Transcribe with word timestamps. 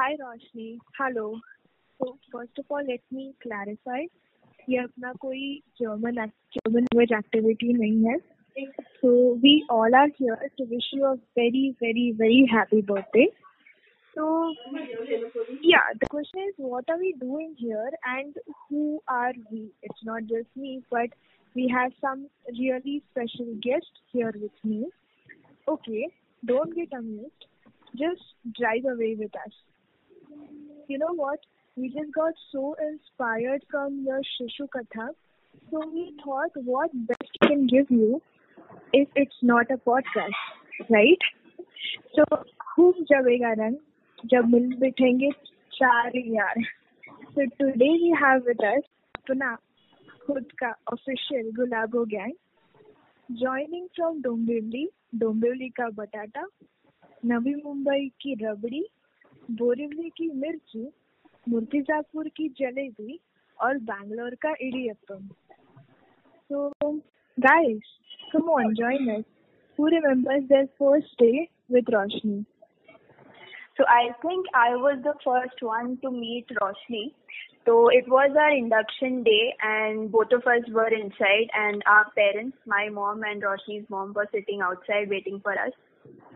Hi 0.00 0.14
Roshni. 0.20 0.78
Hello. 0.98 1.38
So 1.98 2.18
first 2.32 2.58
of 2.58 2.64
all, 2.68 2.84
let 2.86 3.00
me 3.10 3.34
clarify. 3.42 4.04
ये 4.68 4.78
अपना 4.78 5.12
कोई 5.22 5.62
German 5.80 6.16
German 6.56 6.86
language 6.92 7.12
activity 7.18 7.72
नहीं 7.78 8.04
है. 8.06 8.16
So 9.00 9.38
we 9.42 9.52
all 9.70 9.94
are 9.94 10.08
here 10.18 10.38
to 10.58 10.64
wish 10.64 10.88
you 10.92 11.04
a 11.04 11.16
very 11.40 11.74
very 11.80 12.12
very 12.22 12.46
happy 12.52 12.80
birthday. 12.80 13.26
So 14.14 14.54
yeah, 15.62 15.92
the 16.00 16.06
question 16.06 16.40
is 16.48 16.54
what 16.56 16.88
are 16.88 16.98
we 16.98 17.12
doing 17.20 17.54
here 17.58 17.90
and 18.16 18.34
who 18.68 19.00
are 19.08 19.32
we? 19.50 19.70
It's 19.82 20.04
not 20.04 20.22
just 20.22 20.48
me, 20.56 20.82
but 20.90 21.10
we 21.54 21.68
have 21.74 21.92
some 22.00 22.26
really 22.58 23.02
special 23.10 23.54
guests 23.62 24.02
here 24.12 24.32
with 24.34 24.64
me. 24.64 24.86
Okay, 25.68 26.08
don't 26.44 26.74
get 26.74 26.92
amused. 26.92 27.46
Just 27.94 28.22
drive 28.60 28.84
away 28.84 29.16
with 29.18 29.34
us. 29.46 29.52
You 30.91 30.97
know 30.97 31.13
what? 31.13 31.39
We 31.77 31.87
just 31.87 32.11
got 32.13 32.33
so 32.51 32.75
inspired 32.85 33.63
from 33.71 34.01
your 34.05 34.19
Shishu 34.29 34.67
Katha. 34.75 35.07
So 35.69 35.79
we 35.93 36.13
thought 36.21 36.51
what 36.55 36.89
best 37.07 37.37
we 37.41 37.47
can 37.47 37.65
give 37.65 37.89
you 37.89 38.21
if 38.91 39.07
it's 39.15 39.39
not 39.41 39.71
a 39.71 39.77
podcast, 39.77 40.41
right? 40.89 41.29
So 42.15 42.25
खूब 42.73 43.01
जमेगा 43.11 43.51
रंग 43.63 43.77
जब 44.33 44.51
मिल 44.53 44.67
बैठेंगे 44.83 45.31
चार 45.79 46.17
यार 46.35 46.61
So 47.35 47.49
today 47.61 47.91
we 48.03 48.13
have 48.25 48.43
with 48.51 48.67
us 48.73 48.83
अपना 49.15 49.55
खुद 50.27 50.51
का 50.59 50.75
official 50.93 51.51
Gulabo 51.57 52.05
gang 52.13 52.33
joining 53.29 53.87
from 53.95 54.21
Dombivli 54.21 54.87
Dombivli 55.23 55.69
का 55.79 55.89
बटाटा 55.99 56.47
नवी 57.31 57.55
मुंबई 57.65 58.07
की 58.21 58.33
रबड़ी 58.41 58.83
बोरिवली 59.49 60.09
की 60.09 60.29
मिर्ची 60.39 60.89
मुर्तिजापुर 61.49 62.27
की 62.37 62.47
जलेबी 62.59 63.19
और 63.63 63.77
बैंगलोर 63.91 64.35
का 64.35 64.53
idiyappam 64.61 65.29
So, 66.49 66.73
guys, 67.37 67.79
come 68.31 68.49
on, 68.49 68.75
join 68.75 69.09
us. 69.09 69.23
Who 69.77 69.85
remembers 69.85 70.49
their 70.49 70.67
first 70.77 71.17
day 71.17 71.49
with 71.69 71.85
Roshni? 71.85 72.45
So 73.77 73.85
I 73.87 74.09
think 74.21 74.45
I 74.53 74.75
was 74.75 74.99
the 75.01 75.13
first 75.23 75.61
one 75.61 75.97
to 76.01 76.11
meet 76.11 76.47
Roshni. 76.61 77.13
So 77.65 77.87
it 77.87 78.09
was 78.09 78.35
our 78.35 78.51
induction 78.51 79.23
day 79.23 79.55
and 79.61 80.11
both 80.11 80.33
of 80.33 80.41
us 80.41 80.67
were 80.69 80.89
inside 80.89 81.49
and 81.55 81.81
our 81.85 82.11
parents, 82.11 82.57
my 82.65 82.89
mom 82.89 83.23
and 83.23 83.41
Roshni's 83.41 83.89
mom 83.89 84.13
were 84.13 84.27
sitting 84.31 84.61
outside 84.61 85.09
waiting 85.09 85.39
for 85.41 85.53
us. 85.53 85.71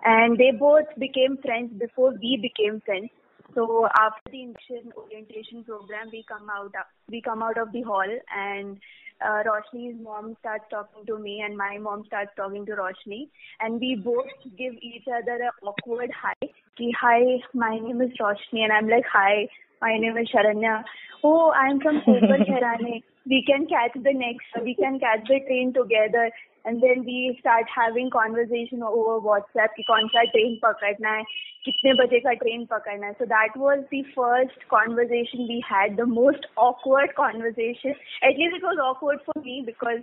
And 0.03 0.38
they 0.38 0.52
both 0.52 0.85
became 0.99 1.38
friends 1.38 1.71
before 1.80 2.13
we 2.21 2.38
became 2.41 2.81
friends. 2.85 3.09
So 3.55 3.88
after 3.97 4.31
the 4.31 4.41
induction 4.41 4.91
orientation 4.97 5.63
program, 5.63 6.09
we 6.11 6.25
come 6.27 6.49
out 6.49 6.73
we 7.09 7.22
come 7.22 7.41
out 7.41 7.57
of 7.57 7.72
the 7.72 7.81
hall 7.81 8.11
and 8.35 8.77
uh, 9.23 9.44
Roshni's 9.47 9.95
mom 10.02 10.35
starts 10.39 10.66
talking 10.69 11.05
to 11.07 11.17
me 11.17 11.41
and 11.44 11.57
my 11.57 11.77
mom 11.77 12.03
starts 12.05 12.31
talking 12.35 12.66
to 12.66 12.73
Roshni 12.73 13.30
and 13.61 13.80
we 13.80 13.95
both 13.95 14.27
give 14.57 14.73
each 14.81 15.05
other 15.07 15.35
an 15.35 15.52
awkward 15.63 16.11
hi. 16.11 16.33
Ki, 16.77 16.94
hi, 17.00 17.22
my 17.53 17.79
name 17.79 18.02
is 18.02 18.11
Roshni 18.19 18.59
and 18.63 18.73
I'm 18.73 18.89
like, 18.89 19.05
hi, 19.11 19.47
my 19.81 19.97
name 19.97 20.17
is 20.17 20.27
Sharanya. 20.27 20.83
Oh, 21.23 21.52
I'm 21.52 21.79
from 21.79 22.02
Kharane. 22.07 23.03
We 23.25 23.44
can 23.47 23.67
catch 23.67 23.94
the 23.95 24.13
next, 24.13 24.45
we 24.61 24.75
can 24.75 25.00
catch 25.00 25.27
the 25.27 25.39
train 25.47 25.73
together 25.73 26.29
And 26.64 26.82
then 26.82 27.04
we 27.06 27.36
start 27.40 27.64
having 27.74 28.10
conversation 28.10 28.82
over 28.82 29.14
WhatsApp 29.26 29.76
कि 29.76 29.82
कौन 29.90 30.08
सा 30.14 30.25
train 30.32 30.56
पकड़ना 30.64 31.12
है 31.16 31.22
कितने 31.69 31.94
बजे 32.00 32.20
का 32.26 32.34
train 32.42 32.66
पकड़ना 32.72 33.06
है 33.06 33.19
so 33.19 33.28
that 33.32 33.56
was 33.56 33.84
the 33.91 34.03
first 34.16 34.66
conversation 34.75 35.47
we 35.53 35.62
had 35.69 35.97
the 35.97 36.06
most 36.06 36.47
awkward 36.56 37.14
conversation 37.20 37.94
at 38.22 38.42
least 38.42 38.56
it 38.56 38.62
was 38.62 38.82
awkward 38.88 39.25
for 39.25 39.41
me 39.42 39.62
because 39.66 40.03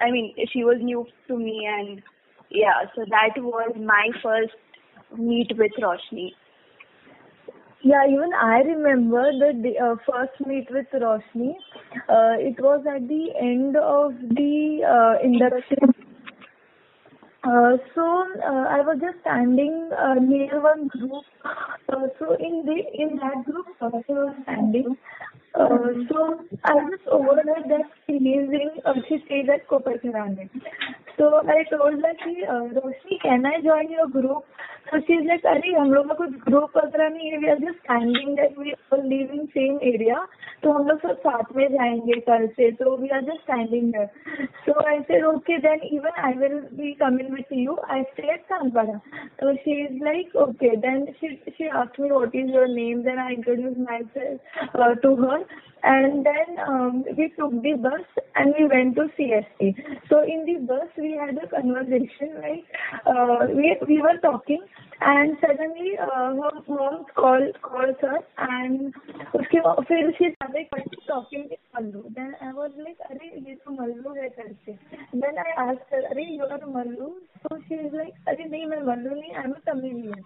I 0.00 0.10
mean 0.10 0.34
she 0.52 0.64
was 0.64 0.78
new 0.80 1.06
to 1.28 1.38
me 1.38 1.56
and 1.66 2.02
yeah 2.50 2.86
so 2.94 3.04
that 3.16 3.42
was 3.48 3.72
my 3.76 4.06
first 4.22 4.54
meet 5.18 5.58
with 5.58 5.72
Roshni 5.86 6.30
Yeah, 7.82 8.06
even 8.06 8.30
I 8.34 8.58
remember 8.60 9.32
the 9.32 9.52
day, 9.62 9.78
uh, 9.82 9.94
first 10.06 10.38
meet 10.46 10.70
with 10.70 10.86
Roshni. 10.92 11.52
Uh, 12.08 12.36
it 12.38 12.60
was 12.60 12.84
at 12.86 13.08
the 13.08 13.28
end 13.40 13.76
of 13.76 14.12
the 14.36 14.84
uh, 14.84 15.24
induction. 15.24 15.93
uh, 17.45 17.77
so 17.95 18.03
uh, 18.43 18.65
I 18.75 18.81
was 18.81 18.99
just 19.01 19.21
standing 19.21 19.91
uh, 19.97 20.15
near 20.15 20.61
one 20.61 20.89
group. 20.89 21.23
Uh, 21.89 22.07
so 22.19 22.35
in 22.39 22.65
the 22.65 22.77
in 23.03 23.17
that 23.17 23.45
group, 23.45 23.67
Roshni 23.81 24.09
was 24.09 24.35
standing. 24.43 24.97
Uh, 25.55 25.93
so 26.09 26.39
I 26.65 26.73
just 26.91 27.07
overheard 27.07 27.65
that 27.69 27.85
she 28.07 28.13
is 28.13 28.49
in 28.49 28.71
uh, 28.85 28.93
she 29.09 29.17
stays 29.27 29.47
at 29.53 29.67
Kopar 29.69 30.01
Kharane. 30.03 30.49
So 31.17 31.35
I 31.51 31.63
told 31.63 32.01
that 32.05 32.23
कि 32.23 32.41
Roshni 32.79 33.17
can 33.17 33.45
I 33.45 33.61
join 33.61 33.93
your 33.93 34.07
group 34.11 34.43
तो 34.91 34.99
she 34.99 35.13
is 35.13 35.27
like 35.27 35.45
अरे, 35.45 35.71
हम 35.73 35.93
लोग 35.93 36.07
का 36.07 36.13
कुछ 36.13 36.29
group 36.39 36.77
वगैरह 36.77 37.09
नहीं 37.09 37.29
है 37.31 37.37
we 37.37 37.47
are 37.49 37.57
just 37.59 37.77
standing 37.77 38.35
that 38.37 38.57
we 38.59 38.71
are 38.93 39.03
live 39.03 39.31
in 39.33 39.45
same 39.45 39.79
area 39.83 40.25
तो 40.63 40.71
हम 40.71 40.87
लोग 40.87 40.99
सब 40.99 41.17
साथ 41.19 41.55
में 41.55 41.67
जाएँगे 41.67 42.19
कल 42.21 42.47
से 42.47 42.69
तो 42.71 42.95
we 42.97 43.09
are 43.09 43.21
just 43.21 43.41
standing 43.41 43.91
there 43.93 44.45
so 44.65 44.79
I 44.87 44.99
said 45.07 45.25
okay 45.25 45.57
then 45.57 45.79
even 45.91 46.21
I 46.25 46.33
will 46.37 46.59
be 46.73 46.91
coming 47.01 47.33
with 47.33 47.57
you 47.57 47.77
I 47.89 48.03
stayed 48.03 48.45
Kopar 48.49 48.99
तो 49.39 49.55
she 49.55 49.79
is 49.85 50.03
like 50.03 50.35
okay 50.45 50.75
then 50.77 51.05
she 51.19 51.35
she 51.49 51.67
asked 51.67 52.01
me 52.01 52.09
what 52.09 52.35
is 52.35 52.51
your 52.51 52.67
name 52.67 53.01
then 53.03 53.19
I 53.19 53.33
introduce 53.33 53.77
myself 53.79 54.99
to 55.03 55.15
her 55.23 55.45
and 55.85 56.13
then 56.27 57.03
we 57.17 57.27
took 57.27 57.53
the 57.63 57.73
bus 57.81 58.23
and 58.37 58.53
we 58.57 58.63
went 58.67 58.95
to 58.95 59.07
CST 59.07 59.71
so 60.05 60.21
in 60.33 60.43
the 60.45 60.55
bus 60.71 60.99
had 61.13 61.37
a 61.37 61.47
conversation, 61.47 62.33
right? 62.41 62.63
Uh, 63.05 63.47
we 63.53 63.77
we 63.87 64.01
were 64.01 64.17
talking 64.21 64.63
and 65.01 65.37
suddenly 65.41 65.97
uh, 65.97 66.07
her 66.07 66.51
mom 66.67 67.05
called 67.15 67.61
calls 67.61 67.95
her 68.01 68.19
and 68.37 68.93
उसके 69.35 69.61
बाद 69.67 69.85
फिर 69.87 70.11
she 70.17 70.33
started 70.35 70.67
talking 71.07 71.49
to 71.49 71.57
Mallu. 71.75 72.03
Then 72.15 72.35
I 72.41 72.51
was 72.53 72.71
like, 72.77 72.97
अरे 73.11 73.31
ये 73.47 73.55
तो 73.65 73.71
मल्लू 73.79 74.15
है 74.15 74.29
करके. 74.39 74.77
Then 75.13 75.37
I 75.37 75.49
asked 75.67 75.89
her, 75.91 76.03
अरे 76.11 76.27
you 76.35 76.43
are 76.43 76.59
Mallu? 76.77 77.13
So 77.43 77.57
she 77.67 77.75
is 77.75 77.93
like, 77.93 78.15
अरे 78.27 78.49
नहीं 78.49 78.65
मैं 78.65 78.81
मल्लू 78.91 79.15
नहीं, 79.21 79.35
I'm 79.43 79.51
a 79.51 79.61
Tamilian. 79.71 80.23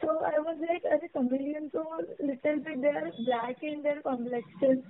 So 0.00 0.08
I 0.08 0.38
was 0.40 0.58
like, 0.68 0.84
as 0.84 1.00
a 1.04 1.08
chameleon, 1.08 1.70
so 1.72 1.86
little 2.18 2.58
bit 2.64 2.82
they 2.82 2.88
are 2.88 3.10
black 3.24 3.62
in 3.62 3.82
their 3.82 4.02
complexion. 4.02 4.82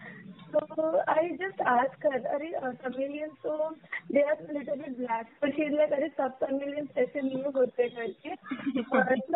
So 0.53 1.03
I 1.07 1.37
just 1.41 1.61
asked 1.61 2.03
her, 2.03 2.19
अरे 2.37 2.53
uh, 2.63 2.73
chameleon 2.83 3.31
so 3.43 3.75
they 4.11 4.23
are 4.23 4.39
little 4.53 4.77
bit 4.77 4.99
black. 4.99 5.27
So 5.41 5.49
she's 5.57 5.73
like, 5.73 5.93
अरे 5.93 6.09
सब 6.21 6.39
chameleons 6.39 6.97
ऐसे 6.97 7.21
नहीं 7.21 7.45
होते 7.45 7.89
करके. 7.89 8.31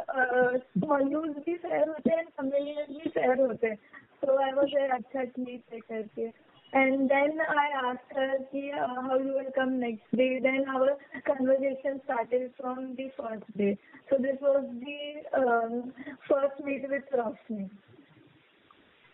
और 0.00 0.62
मल्लूज 0.86 1.30
भी 1.47 1.56
fair 1.56 1.88
होते 1.88 2.10
हैं, 2.10 2.24
chameleons 2.41 2.88
भी 2.88 3.10
फेयर 3.10 3.41
होते 3.41 3.66
हैं. 3.66 3.78
So 4.20 4.38
I 4.48 4.52
was 4.58 4.76
like, 4.80 4.92
अच्छा 4.94 5.24
ठीक 5.24 5.64
है 5.72 5.80
करके. 5.80 6.32
And 6.74 7.08
then 7.08 7.38
I 7.48 7.66
asked 7.88 8.12
her 8.16 8.38
ki, 8.50 8.72
uh, 8.72 9.00
how 9.02 9.19
you 9.19 9.34
will 9.34 9.52
come 9.54 9.78
next 9.80 10.16
day. 10.16 10.41
Then 10.42 10.64
our 10.69 10.97
conversation 11.26 12.00
started 12.04 12.50
from 12.60 12.97
the 12.97 13.10
first 13.16 13.56
day. 13.56 13.78
Roshni. 17.10 17.70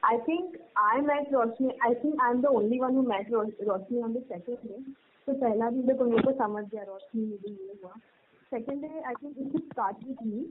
I 0.05 0.19
think 0.27 0.57
I 0.77 1.01
met 1.01 1.31
Roshni. 1.33 1.71
I 1.83 1.95
think 1.95 2.15
I'm 2.21 2.43
the 2.43 2.49
only 2.49 2.81
one 2.81 2.95
who 2.95 3.03
met 3.07 3.31
Ros- 3.31 3.61
Roshni 3.67 4.03
on 4.03 4.15
the 4.15 4.25
second 4.29 4.59
day. 4.69 4.83
तो 5.27 5.33
पहला 5.41 5.69
दिन 5.71 5.87
तो 5.87 6.05
लोगों 6.05 6.23
को 6.23 6.33
समझ 6.39 6.65
गया 6.71 6.83
रोशनी 6.83 7.25
मुझे 7.27 7.51
ये 7.51 7.75
हुआ 7.83 7.93
second 8.53 8.81
day 8.83 9.01
I 9.09 9.15
think 9.23 9.37
it 9.39 9.63
start 9.73 10.05
with 10.07 10.23
me 10.27 10.47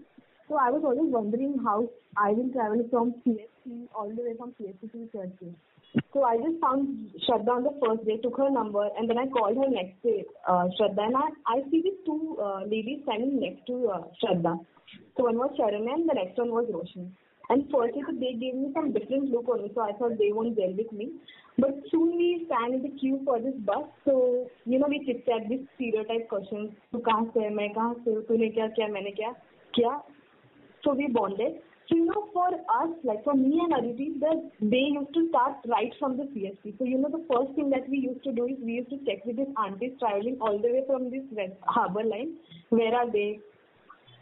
so 0.50 0.57
I 0.57 0.69
was 0.75 0.85
always 0.89 1.12
wondering 1.15 1.51
how 1.65 1.73
I 2.18 2.31
will 2.38 2.47
travel 2.53 2.79
from 2.94 3.12
CST 3.25 3.75
all 3.95 4.09
the 4.15 4.23
way 4.23 4.33
from 4.39 4.50
CST 4.59 4.88
to 4.94 5.03
Churchill. 5.12 5.51
So 6.15 6.23
I 6.29 6.31
just 6.45 6.57
found 6.63 7.12
Shraddha 7.25 7.53
on 7.53 7.63
the 7.68 7.71
first 7.83 8.03
day, 8.06 8.18
took 8.25 8.38
her 8.38 8.50
number, 8.50 8.83
and 8.97 9.09
then 9.09 9.18
I 9.18 9.27
called 9.38 9.62
her 9.63 9.69
next 9.75 10.01
day, 10.07 10.25
uh, 10.47 10.65
Shraddha, 10.79 11.06
and 11.06 11.15
I, 11.21 11.27
I 11.53 11.57
see 11.69 11.81
these 11.85 12.01
two 12.06 12.38
uh, 12.47 12.63
ladies 12.73 13.00
standing 13.03 13.39
next 13.39 13.65
to 13.68 13.77
uh, 13.97 14.01
Shraddha. 14.21 14.53
So 15.15 15.23
one 15.29 15.38
was 15.38 15.56
Sharanya 15.59 15.94
and 15.94 16.09
the 16.09 16.18
next 16.21 16.38
one 16.38 16.51
was 16.51 16.68
Roshni. 16.79 17.07
And 17.50 17.65
firstly, 17.71 18.01
so 18.07 18.13
they 18.13 18.33
gave 18.39 18.56
me 18.56 18.71
some 18.73 18.94
different 18.94 19.29
look 19.29 19.50
on 19.50 19.63
me, 19.63 19.71
so 19.75 19.81
I 19.81 19.91
thought 19.94 20.18
they 20.18 20.31
won't 20.31 20.56
gel 20.56 20.73
with 20.77 20.91
me. 20.94 21.12
But 21.57 21.81
soon 21.91 22.15
we 22.18 22.45
stand 22.45 22.75
in 22.75 22.81
the 22.83 22.97
queue 22.97 23.19
for 23.25 23.39
this 23.39 23.56
bus, 23.65 23.83
so 24.06 24.47
you 24.65 24.79
know 24.79 24.88
we 24.88 25.03
chit 25.06 25.25
chat 25.25 25.50
these 25.50 25.68
stereotype 25.75 26.29
questions. 26.29 26.71
तू 26.94 27.00
कहाँ 27.09 27.25
से 27.33 27.44
है 27.44 27.50
मैं 27.56 27.69
कहाँ 27.73 27.94
से 28.06 28.12
हूँ 28.12 28.23
तूने 28.29 28.50
क्या 28.56 28.68
किया 28.77 28.88
मैंने 28.94 29.12
क्या 29.19 29.31
किया 29.75 30.01
so 30.83 30.94
we 30.94 31.07
bonded. 31.07 31.62
So 31.89 31.95
you 31.95 32.06
know, 32.06 32.29
for 32.31 32.47
us, 32.47 32.89
like 33.03 33.23
for 33.23 33.33
me 33.33 33.59
and 33.63 33.73
Aditi, 33.73 34.13
the 34.19 34.68
day 34.69 34.85
used 34.95 35.13
to 35.13 35.27
start 35.29 35.57
right 35.68 35.94
from 36.00 36.15
the 36.18 36.23
CST. 36.23 36.77
So 36.77 36.85
you 36.85 36.97
know, 36.97 37.09
the 37.09 37.25
first 37.31 37.53
thing 37.56 37.69
that 37.71 37.89
we 37.89 37.97
used 37.97 38.23
to 38.23 38.31
do 38.31 38.45
is 38.45 38.56
we 38.63 38.73
used 38.79 38.89
to 38.91 39.00
check 39.06 39.25
with 39.25 39.38
these 39.38 39.53
aunties 39.57 39.97
traveling 40.00 40.38
all 40.39 40.57
the 40.57 40.71
way 40.71 40.83
from 40.88 41.12
this 41.12 41.23
West 41.31 41.59
Harbour 41.63 42.03
line. 42.03 42.35
Where 42.69 42.95
are 42.95 43.12
they? 43.12 43.39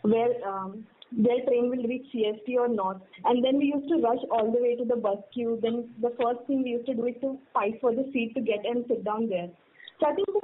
Where 0.01 0.33
um, 0.47 0.87
their 1.13 1.43
train 1.45 1.69
will 1.69 1.83
reach 1.83 2.05
CST 2.13 2.55
or 2.57 2.67
not. 2.67 3.01
And 3.25 3.43
then 3.43 3.57
we 3.57 3.73
used 3.73 3.89
to 3.89 3.97
rush 3.97 4.23
all 4.31 4.51
the 4.51 4.61
way 4.61 4.75
to 4.75 4.85
the 4.85 4.95
bus 4.95 5.17
queue. 5.33 5.57
Then 5.61 5.89
the 6.01 6.13
first 6.21 6.45
thing 6.47 6.63
we 6.63 6.71
used 6.71 6.85
to 6.85 6.93
do 6.93 7.07
is 7.07 7.15
to 7.21 7.37
fight 7.53 7.79
for 7.81 7.93
the 7.93 8.09
seat 8.13 8.35
to 8.35 8.41
get 8.41 8.65
and 8.65 8.85
sit 8.87 9.03
down 9.03 9.29
there. 9.29 9.49
So 9.99 10.07
I 10.07 10.13
think 10.13 10.27
the 10.27 10.41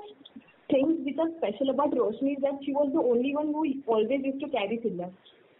things 0.69 1.05
which 1.05 1.17
are 1.19 1.29
special 1.37 1.69
about 1.69 1.91
Roshni 1.91 2.37
is 2.37 2.41
that 2.41 2.59
she 2.65 2.73
was 2.73 2.89
the 2.93 3.01
only 3.01 3.35
one 3.35 3.53
who 3.53 3.65
always 3.85 4.21
used 4.23 4.41
to 4.41 4.49
carry 4.49 4.81
चिल्लर. 4.81 5.13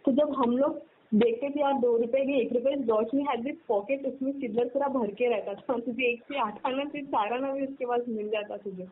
तो 0.04 0.12
जब 0.12 0.34
हम 0.38 0.56
लोग 0.58 0.82
देखते 1.14 1.48
थे 1.50 1.60
यार 1.60 1.72
दो 1.80 1.96
रुपए 1.98 2.24
के 2.26 2.40
एक 2.40 2.52
रुपए 2.52 2.74
रोशनी 2.90 3.22
हैड 3.30 3.42
दिस 3.44 3.56
पॉकेट 3.68 4.06
उसमें 4.06 4.32
चिल्लर 4.40 4.68
पूरा 4.74 4.88
भर 4.98 5.10
के 5.20 5.28
रहता 5.30 5.54
था 5.54 5.78
तुझे 5.86 6.04
एक 6.12 6.22
से 6.28 6.38
आठ 6.40 6.66
आना 6.66 6.84
फिर 6.92 7.04
सारा 7.14 7.38
ना 7.38 7.52
भी 7.52 7.66
उसके 7.66 7.86
पास 7.86 8.08
मिल 8.08 8.28
जाता 8.30 8.56
तुझे 8.64 8.88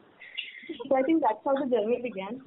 So 0.66 0.96
I 0.96 1.02
think 1.02 1.22
that's 1.22 1.44
how 1.44 1.54
the 1.54 1.66
journey 1.66 2.00
began. 2.02 2.40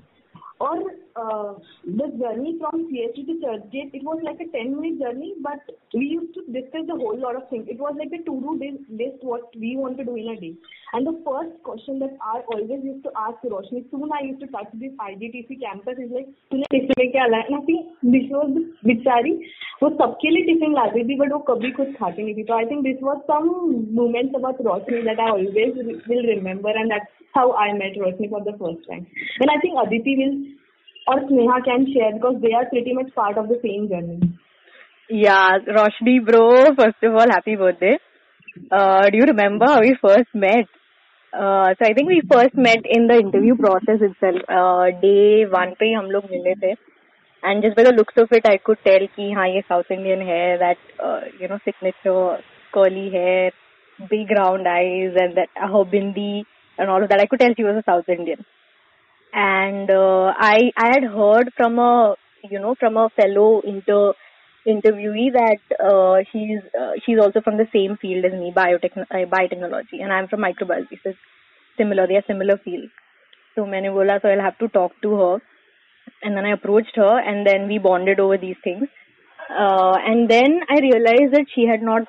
or 0.61 0.77
uh, 1.17 1.55
the 1.85 2.09
journey 2.19 2.59
from 2.59 2.91
CST 2.93 3.27
to 3.27 3.35
Churchgate, 3.45 3.95
it 3.95 4.05
was 4.05 4.21
like 4.23 4.41
a 4.41 4.51
10 4.51 4.81
minute 4.81 5.01
journey, 5.01 5.35
but 5.41 5.61
we 5.94 6.06
used 6.06 6.34
to 6.36 6.42
discuss 6.52 6.88
a 6.90 6.98
whole 6.98 7.20
lot 7.20 7.36
of 7.36 7.50
things. 7.50 7.68
It 7.70 7.80
was 7.80 7.96
like 7.98 8.12
a 8.14 8.24
to 8.24 8.34
do 8.42 8.54
list 8.90 9.24
what 9.24 9.56
we 9.56 9.76
want 9.78 9.98
to 9.98 10.06
do 10.06 10.16
in 10.16 10.30
a 10.30 10.36
day. 10.40 10.56
And 10.94 11.06
the 11.06 11.16
first 11.26 11.56
question 11.64 12.00
that 12.00 12.16
I 12.22 12.42
always 12.54 12.84
used 12.84 13.04
to 13.04 13.12
ask 13.18 13.38
Roshni, 13.44 13.90
soon 13.92 14.10
I 14.12 14.26
used 14.26 14.40
to 14.42 14.48
touch 14.48 14.68
this 14.74 14.92
IGTC 15.00 15.60
campus, 15.62 15.98
is 15.98 16.12
like, 16.12 16.28
तूने 16.52 16.66
tiffin 16.72 16.94
लेके 17.00 17.20
आना 17.20 17.38
है 17.38 17.52
ना 17.52 17.60
थी 17.70 17.78
बिचारी 18.92 19.34
वो 19.84 19.90
सबके 19.90 20.30
लिए 20.36 20.44
टिफिन 20.54 20.74
लाती 20.74 21.04
थी 21.10 21.18
बट 21.20 21.32
वो 21.34 21.40
कभी 21.52 21.72
कुछ 21.80 21.94
खाती 21.98 22.24
नहीं 22.24 22.36
थी 22.36 22.44
तो 22.44 22.54
I 22.58 22.66
think 22.72 22.84
this 22.84 23.04
was 23.04 23.18
some 23.32 23.50
moments 24.02 24.36
about 24.36 24.62
Roshni 24.68 25.02
that 25.10 25.20
I 25.20 25.32
always 25.32 26.02
will 26.10 26.26
remember 26.34 26.80
and 26.80 26.92
that's 26.94 27.16
how 27.38 27.54
I 27.62 27.72
met 27.74 27.98
Roshni 28.02 28.30
for 28.30 28.44
the 28.44 28.54
first 28.60 28.88
time. 28.90 29.06
And 29.40 29.52
I 29.52 29.60
think 29.64 29.76
Aditi 29.82 30.16
will 30.20 30.38
or 31.08 31.18
Sneha 31.28 31.64
can 31.64 31.86
share 31.94 32.14
because 32.14 32.42
they 32.42 32.54
are 32.54 32.66
pretty 32.70 32.94
much 32.94 33.14
part 33.14 33.38
of 33.38 33.48
the 33.48 33.60
same 33.64 33.88
journey. 33.90 34.20
Yeah, 35.10 35.60
Roshni 35.68 36.26
bro, 36.26 36.76
first 36.76 37.02
of 37.04 37.14
all, 37.14 37.30
happy 37.30 37.56
birthday. 37.56 37.98
Uh, 38.72 39.10
do 39.10 39.18
you 39.18 39.24
remember 39.24 39.66
how 39.66 39.80
we 39.80 39.96
first 40.02 40.28
met? 40.34 40.66
Uh, 41.34 41.74
so 41.78 41.86
I 41.86 41.94
think 41.94 42.08
we 42.08 42.22
first 42.32 42.56
met 42.56 42.80
in 42.84 43.08
the 43.08 43.16
interview 43.20 43.56
process 43.56 44.02
itself. 44.02 44.42
Uh, 44.50 44.92
day 45.02 45.46
one 45.46 45.74
पे 45.80 45.94
हम 45.94 46.12
लोग 46.12 46.30
मिले 46.32 46.56
थे. 46.64 46.76
And 47.44 47.64
just 47.64 47.76
by 47.78 47.84
the 47.84 47.94
looks 47.94 48.16
of 48.18 48.28
it, 48.32 48.46
I 48.46 48.58
could 48.58 48.78
tell 48.84 49.08
कि 49.16 49.32
हाँ 49.36 49.48
ये 49.48 49.64
South 49.70 49.92
Indian 49.92 50.20
है, 50.28 50.60
that 50.60 50.78
uh, 51.00 51.22
you 51.40 51.48
know 51.48 51.60
signature 51.64 52.40
curly 52.74 53.10
hair, 53.12 53.52
big 54.10 54.32
round 54.32 54.68
eyes, 54.68 55.16
and 55.16 55.38
that 55.38 55.50
her 55.56 55.86
bindi 55.96 56.44
and 56.78 56.90
all 56.90 57.02
of 57.02 57.10
that. 57.10 57.20
I 57.22 57.28
could 57.28 57.40
tell 57.40 57.54
she 57.56 57.64
was 57.64 57.78
a 57.78 57.84
South 57.92 58.10
Indian. 58.10 58.46
And 59.34 59.90
uh, 59.90 60.34
I 60.38 60.72
I 60.76 60.88
had 60.96 61.04
heard 61.04 61.52
from 61.56 61.80
a 61.80 62.16
you 62.50 62.60
know 62.60 62.76
from 62.80 62.98
a 62.98 63.10
fellow 63.22 63.62
inter 63.62 64.14
interviewee 64.68 65.32
that 65.34 65.62
uh, 65.80 66.18
she's 66.32 66.60
uh, 66.80 66.94
she's 67.06 67.20
also 67.20 67.42
from 67.42 67.58
the 67.58 67.68
same 67.74 67.98
field 67.98 68.26
as 68.26 68.34
me, 68.34 68.52
biotech 68.56 68.98
uh, 68.98 69.26
biotechnology, 69.36 70.02
and 70.02 70.12
I'm 70.12 70.28
from 70.28 70.42
microbiology. 70.42 71.00
So 71.04 71.12
it's 71.12 71.20
similar, 71.78 72.08
they 72.08 72.16
are 72.16 72.28
similar 72.28 72.58
fields. 72.58 72.92
So 73.56 73.66
मैंने 73.66 73.90
बोला 73.92 74.22
so 74.22 74.30
I'll 74.30 74.42
have 74.42 74.58
to 74.60 74.68
talk 74.68 74.92
to 75.02 75.16
her, 75.22 75.42
and 76.24 76.38
then 76.38 76.46
I 76.46 76.52
approached 76.52 76.96
her, 76.96 77.20
and 77.20 77.48
then 77.48 77.68
we 77.68 77.78
bonded 77.80 78.20
over 78.20 78.38
these 78.38 78.58
things. 78.64 78.88
Uh, 79.50 79.96
and 80.06 80.30
then 80.30 80.60
I 80.70 80.80
realized 80.80 81.34
that 81.34 81.46
she 81.56 81.66
had 81.66 81.82
not 81.82 82.04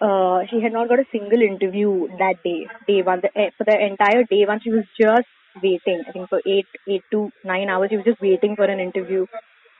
uh, 0.00 0.42
she 0.50 0.60
had 0.60 0.72
not 0.72 0.88
got 0.88 1.00
a 1.00 1.06
single 1.10 1.42
interview 1.42 2.06
that 2.18 2.36
day 2.44 2.68
day 2.86 3.02
one 3.02 3.20
the, 3.20 3.30
eh, 3.36 3.50
for 3.58 3.64
the 3.64 3.76
entire 3.86 4.22
day 4.24 4.44
one 4.46 4.60
she 4.62 4.70
was 4.70 4.84
just 4.98 5.26
waiting 5.62 6.04
I 6.06 6.12
think 6.12 6.28
for 6.28 6.40
eight 6.46 6.66
eight 6.88 7.02
to 7.10 7.30
nine 7.44 7.68
hours 7.68 7.90
she 7.90 7.96
was 7.96 8.04
just 8.04 8.20
waiting 8.20 8.54
for 8.54 8.64
an 8.64 8.78
interview 8.78 9.26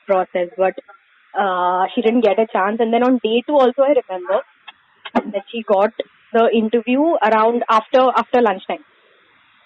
process 0.06 0.48
but 0.56 0.74
uh, 1.37 1.85
she 1.93 2.01
didn't 2.01 2.21
get 2.21 2.39
a 2.39 2.47
chance. 2.51 2.77
And 2.79 2.93
then 2.93 3.03
on 3.03 3.19
day 3.23 3.43
two 3.47 3.53
also 3.55 3.83
I 3.83 3.93
remember 4.01 4.41
that 5.15 5.43
she 5.51 5.63
got 5.63 5.91
the 6.33 6.49
interview 6.53 7.01
around 7.23 7.63
after 7.69 8.01
after 8.15 8.41
lunchtime. 8.41 8.85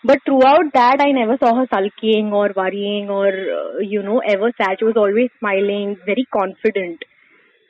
But 0.04 0.20
throughout 0.26 0.74
that 0.74 0.98
I 1.02 1.12
never 1.12 1.38
saw 1.38 1.56
her 1.56 1.68
sulking 1.74 2.32
or 2.34 2.52
worrying 2.56 3.10
or 3.10 3.28
uh, 3.30 3.80
you 3.80 4.04
know 4.04 4.20
ever 4.20 4.52
sad. 4.58 4.78
She 4.80 4.86
was 4.86 4.98
always 4.98 5.30
smiling 5.40 5.98
very 6.06 6.28
confident. 6.34 7.04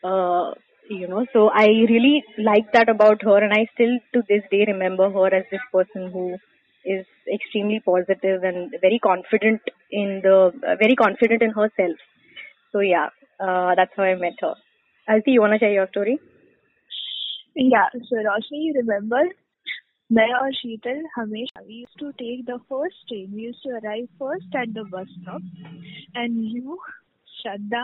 Uh, 0.04 0.54
you 0.89 1.07
know 1.07 1.25
so 1.34 1.50
i 1.50 1.66
really 1.89 2.24
like 2.38 2.72
that 2.74 2.89
about 2.89 3.22
her. 3.24 3.38
And 3.44 3.54
i 3.54 3.66
still 3.74 3.94
to 4.13 4.24
this 4.30 4.44
day 4.51 4.66
remember 4.68 5.10
her 5.12 5.28
as 5.36 5.46
this 5.51 5.62
person 5.72 6.12
who 6.12 6.38
is 6.86 7.06
extremely 7.34 7.81
positive 7.86 8.44
and 8.44 8.72
very 8.81 9.00
confident 9.00 9.62
in 9.92 10.22
the 10.24 10.51
uh, 10.68 10.75
very 10.80 10.96
confident 10.96 11.42
in 11.42 11.51
herself. 11.51 11.98
So 12.72 12.80
yeah 12.81 13.10
uh, 13.40 13.75
that's 13.75 13.96
how 13.96 14.05
i 14.05 14.14
met 14.14 14.46
her 14.46 14.55
alti 15.08 15.32
you 15.32 15.40
want 15.40 15.52
to 15.52 15.58
share 15.58 15.73
your 15.73 15.88
story 15.88 16.17
yeah 17.56 18.00
so 18.08 18.25
roshni 18.31 18.64
you 18.69 18.75
remember 18.81 19.26
मैं 20.11 20.32
और 20.35 20.52
शीतल 20.55 21.02
हमेशा 21.17 21.62
we 21.64 21.79
used 21.79 21.99
to 22.02 22.12
take 22.20 22.44
the 22.50 22.58
first 22.70 23.02
train 23.08 23.35
we 23.38 23.43
used 23.49 23.62
to 23.64 23.75
arrive 23.79 24.06
first 24.23 24.55
at 24.61 24.73
the 24.76 24.85
bus 24.94 25.11
stop 25.17 25.43
and 26.14 26.38
you 26.52 26.79
Shraddha 27.38 27.82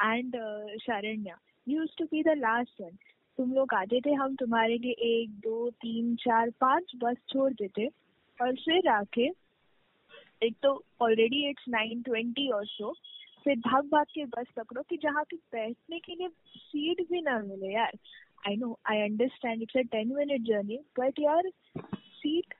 and 0.00 0.34
uh, 0.34 0.66
Sharanya 0.86 1.36
used 1.66 1.98
to 1.98 2.06
be 2.06 2.22
the 2.22 2.36
last 2.40 2.70
one. 2.78 2.96
तुम 3.38 3.52
लोग 3.52 3.74
आते 3.74 4.00
थे 4.00 4.12
हम 4.12 4.34
तुम्हारे 4.34 4.76
लिए 4.78 4.92
एक 5.22 5.30
दो 5.30 5.70
तीन 5.70 6.14
चार 6.16 6.50
पांच 6.50 6.92
बस 7.02 7.16
छोड़ 7.32 7.52
देते 7.52 7.88
और 8.42 8.54
फिर 8.54 8.88
आके 8.88 9.26
एक 10.42 10.54
तो 10.62 10.70
ऑलरेडी 11.00 11.48
इट्स 11.48 11.64
नाइन 11.68 12.02
ट्वेंटी 12.02 12.48
और 12.48 12.66
सो 12.66 12.94
फिर 13.43 13.57
भाग 13.67 13.85
भाग 13.91 14.05
के 14.13 14.25
बस 14.35 14.47
पकड़ो 14.57 14.81
कि 14.89 14.97
जहाँ 15.03 15.23
पे 15.31 15.37
बैठने 15.55 15.99
के 15.99 16.15
लिए 16.15 16.29
सीट 16.57 17.01
भी 17.11 17.21
ना 17.21 17.39
मिले 17.47 17.73
यार 17.73 17.97
I 18.47 18.55
know 18.57 18.77
I 18.91 19.01
understand 19.01 19.61
it's 19.61 19.77
a 19.77 19.81
ten 19.95 20.13
minute 20.15 20.47
journey 20.47 20.79
but 20.99 21.19
यार 21.19 21.49
सीट 22.21 22.53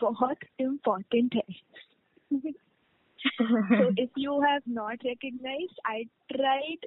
बहुत 0.00 0.44
इम्पोर्टेंट 0.60 1.34
है 1.36 2.54
so 3.68 3.90
if 3.96 4.10
you 4.16 4.40
have 4.40 4.62
not 4.66 5.04
recognized, 5.04 5.78
I 5.84 6.06
tried 6.32 6.84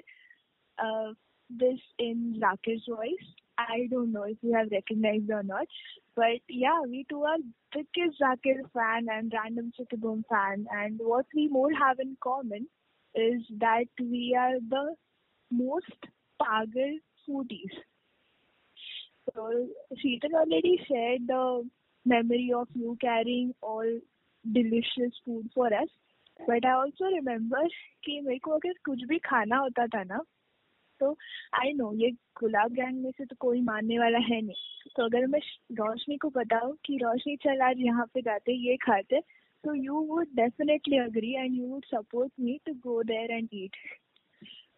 uh, 0.77 1.13
this 1.49 1.79
in 1.97 2.41
Zakir's 2.41 2.85
voice. 2.87 3.27
I 3.57 3.87
don't 3.91 4.13
know 4.13 4.23
if 4.23 4.37
you 4.41 4.53
have 4.53 4.69
recognized 4.71 5.29
or 5.29 5.43
not, 5.43 5.67
but 6.15 6.39
yeah, 6.47 6.81
we 6.87 7.05
two 7.09 7.23
are 7.23 7.37
biggest 7.73 8.21
Zakir 8.21 8.59
fan 8.73 9.07
and 9.11 9.33
Random 9.33 9.71
City 9.77 9.97
fan, 10.29 10.65
and 10.71 10.99
what 10.99 11.25
we 11.35 11.47
more 11.47 11.71
have 11.73 11.99
in 11.99 12.15
common 12.23 12.67
is 13.19 13.41
that 13.59 13.87
we 13.99 14.35
are 14.39 14.59
the 14.69 14.95
most 15.51 16.09
pagal 16.39 16.97
foodies. 17.27 17.75
So 19.27 19.67
Sheetal 19.93 20.33
already 20.33 20.79
shared 20.87 21.27
the 21.27 21.69
memory 22.05 22.51
of 22.55 22.67
you 22.73 22.97
carrying 23.01 23.53
all 23.61 23.99
delicious 24.45 25.13
food 25.25 25.49
for 25.53 25.67
us. 25.67 25.89
But 26.39 26.65
I 26.65 26.71
also 26.71 27.07
remember 27.09 27.67
कि 28.03 28.19
मेरे 28.21 28.37
को 28.39 28.51
अगर 28.51 28.73
कुछ 28.85 29.03
भी 29.07 29.17
खाना 29.19 29.57
होता 29.57 29.87
था 29.87 30.03
ना 30.03 30.19
तो 30.99 31.11
आई 31.59 31.73
नो 31.73 31.91
ये 31.93 32.11
गुलाब 32.39 32.71
गैंग 32.73 33.01
में 33.03 33.11
से 33.11 33.25
तो 33.25 33.35
कोई 33.39 33.61
मानने 33.61 33.97
वाला 33.99 34.19
है 34.27 34.41
नहीं 34.41 34.91
तो 34.95 35.03
अगर 35.05 35.25
मैं 35.33 35.39
रोशनी 35.79 36.17
को 36.17 36.29
बताऊँ 36.37 36.75
कि 36.85 36.97
रोशनी 37.03 37.35
चल 37.43 37.61
आज 37.61 37.79
यहाँ 37.79 38.05
पे 38.13 38.21
जाते 38.21 38.53
ये 38.67 38.77
खाते 38.85 39.21
तो 39.63 39.73
you 39.75 39.93
would 39.93 40.27
definitely 40.35 40.97
agree 40.97 41.33
and 41.35 41.55
you 41.55 41.65
would 41.67 41.85
support 41.85 42.31
me 42.39 42.59
to 42.65 42.73
go 42.83 43.01
there 43.03 43.31
and 43.31 43.49
eat 43.53 43.75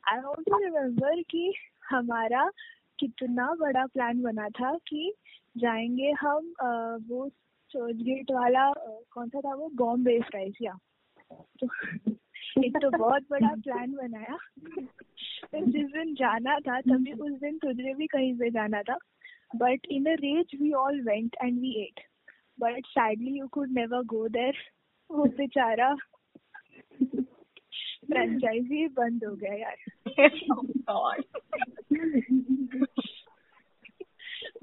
I 0.08 0.20
also 0.20 0.58
remember 0.64 1.22
कि 1.30 1.54
हमारा 1.90 2.50
कितना 3.00 3.54
बड़ा 3.60 3.86
प्लान 3.86 4.22
बना 4.22 4.48
था 4.50 4.74
कि 4.88 5.14
जाएँगे 5.58 6.12
हम 6.12 6.54
वो 7.08 7.28
चर्च 7.72 7.96
गेट 7.96 8.32
वाला 8.32 8.72
कौन 9.12 9.30
सा 9.30 9.40
था 9.40 9.54
वो? 9.56 9.70
बॉम्बे 9.76 10.20
फ्राइज 10.22 10.58
या। 10.62 10.78
तो 11.60 11.68
एक 12.64 12.78
तो 12.82 12.90
बहुत 12.98 13.24
बड़ा 13.32 13.54
प्लान 13.56 13.92
बनाया। 13.94 14.38
जिस 15.62 15.92
दिन 15.92 16.14
जाना 16.16 16.60
था, 16.60 16.80
तभी 16.82 17.14
उस 17.14 17.40
दिन 17.40 17.58
तुझे 17.58 17.94
भी 17.94 18.08
कहीं 18.08 18.34
पे 18.40 18.50
जाना 18.50 18.82
था। 18.82 18.98
But 19.56 19.86
in 19.92 20.06
a 20.06 20.16
rage 20.20 20.62
we 20.62 20.72
all 20.72 21.02
went 21.02 21.36
and 21.44 21.60
we 21.60 21.72
ate 21.82 22.00
but 22.62 22.86
sadly 22.86 23.40
you 23.40 23.48
could 23.48 23.72
never 23.72 24.02
go 24.04 24.28
there 24.28 24.58
वो 25.12 25.26
बेचारा 25.26 25.96
फ्रेंचाइजी 28.12 28.88
बंद 28.88 29.26
हो 29.26 29.36
गया 29.36 29.54
यार। 29.54 29.78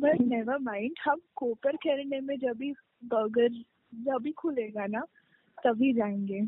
बट 0.00 0.20
नेवर 0.20 0.58
माइंड 0.58 0.94
हम 1.04 1.20
कोपर 1.36 1.76
खेलने 1.76 2.20
में 2.20 2.38
जब 2.38 2.56
भी 2.56 2.72
बर्गर 3.04 3.48
जब 3.94 4.18
भी 4.22 4.32
खुलेगा 4.32 4.86
ना 4.86 5.00
तभी 5.64 5.92
जाएँगे। 5.92 6.40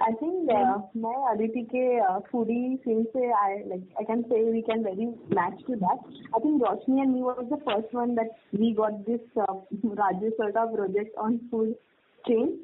I 0.00 0.12
think 0.12 0.50
uh, 0.50 0.76
मैं 0.96 1.16
अदिति 1.30 1.62
के 1.72 1.82
फूडी 2.28 2.76
सीन 2.84 3.02
से 3.16 3.32
I 3.38 3.48
like 3.70 3.82
I 4.00 4.04
can 4.04 4.22
say 4.30 4.38
we 4.46 4.62
can 4.62 4.82
very 4.82 5.08
match 5.30 5.60
to 5.66 5.76
that. 5.76 6.06
I 6.34 6.40
think 6.40 6.62
Roshni 6.62 7.02
and 7.02 7.14
me 7.14 7.20
was 7.20 7.44
the 7.50 7.58
first 7.66 7.92
one 7.92 8.14
that 8.14 8.30
we 8.52 8.72
got 8.72 9.04
this 9.04 9.20
uh, 9.36 9.54
Rajya 10.00 10.30
Sarda 10.38 10.74
project 10.74 11.16
on 11.18 11.38
food 11.50 11.76
chain. 12.24 12.58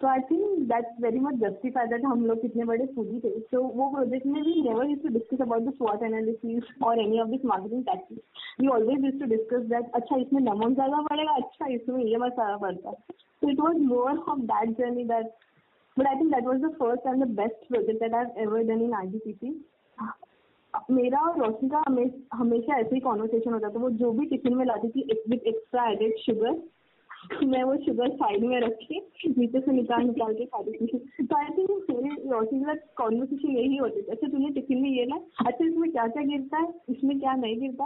तो 0.00 0.06
I 0.08 0.20
think 0.26 0.58
that's 0.68 1.00
very 1.02 1.20
much 1.20 1.34
justified 1.38 1.90
that 1.90 2.04
हम 2.04 2.24
लोग 2.26 2.40
कितने 2.42 2.64
बड़े 2.64 2.84
foodie 2.94 3.18
थे 3.20 3.30
तो 3.52 3.62
वो 3.78 3.88
project 3.94 4.26
में 4.26 4.40
we 4.42 4.52
never 4.62 4.90
use 4.90 5.02
to 5.02 5.08
discuss 5.14 5.40
about 5.42 5.62
the 5.62 5.72
स्वॉट 5.76 6.02
analysis 6.08 6.68
और 6.88 7.00
any 7.02 7.18
of 7.20 7.28
this 7.28 7.44
marketing 7.44 7.82
tactics 7.84 8.44
we 8.60 8.68
always 8.74 9.04
use 9.04 9.18
to 9.20 9.26
discuss 9.32 9.64
that 9.72 9.90
अच्छा 10.00 10.16
इसमें 10.16 10.40
नमन 10.42 10.74
ज्यादा 10.74 11.00
पड़ेगा 11.08 11.34
अच्छा 11.42 11.72
इसमें 11.74 12.02
ये 12.04 12.16
मसाला 12.24 12.56
पड़ता 12.66 12.90
है 12.90 13.16
तो 13.42 13.50
it 13.50 13.60
was 13.60 13.80
more 13.88 14.18
of 14.18 14.38
that 14.52 14.76
journey 14.78 15.04
but 15.97 16.07
I 16.07 16.19
think 16.19 16.31
that 16.33 16.45
was 16.47 16.61
the 16.61 16.73
first 16.79 17.07
and 17.07 17.23
the 17.23 17.27
best 17.39 17.67
project 17.67 17.99
that 17.99 18.13
I 18.15 18.43
ever 18.43 18.63
done 18.71 18.81
in 18.81 18.93
IGPC 18.95 19.49
मेरा 20.91 21.19
और 21.21 21.39
रोशनी 21.39 21.69
का 21.69 21.83
हमेशा 22.35 22.77
ऐसे 22.79 22.95
ही 22.95 22.99
कॉन्वर्सेशन 23.01 23.53
होता 23.53 23.69
था, 23.69 23.79
वो 23.79 23.89
जो 23.89 24.11
भी 24.11 24.25
टिफ़िन 24.25 24.55
में 24.57 24.65
लाती 24.65 24.89
थी 24.89 25.03
विथ 25.29 25.47
एक्स्ट्रा 25.47 25.89
एडेड 25.91 26.15
शुगर 26.19 26.61
मैं 27.43 27.61
वो 27.63 27.75
शुगर 27.83 28.09
साइड 28.15 28.43
में 28.45 28.59
रखी 28.61 28.99
नीचे 29.37 29.59
से 29.59 29.71
निकाल 29.71 30.03
निकाल 30.05 30.33
के 30.33 30.45
खाती 30.45 30.71
थी। 30.77 30.97
तो 31.25 31.35
आई 31.37 31.49
थिंक 31.57 31.69
मेरे 31.89 32.15
रोशनी 32.31 32.59
के 32.59 32.65
साथ 32.65 32.81
कॉन्वर्सेशन 32.97 33.55
यही 33.57 33.77
होती 33.77 34.01
थी 34.01 34.11
अच्छा 34.11 34.27
तूने 34.27 34.49
टिफ़िन 34.53 34.81
में 34.81 34.89
ये 34.89 35.05
ना 35.05 35.19
अच्छा 35.45 35.65
इसमें 35.65 35.91
क्या 35.91 36.07
क्या 36.07 36.23
गिरता 36.23 36.57
है, 36.57 36.73
इसमें 36.89 37.19
क्या 37.19 37.35
नहीं 37.35 37.59
गिरता? 37.59 37.85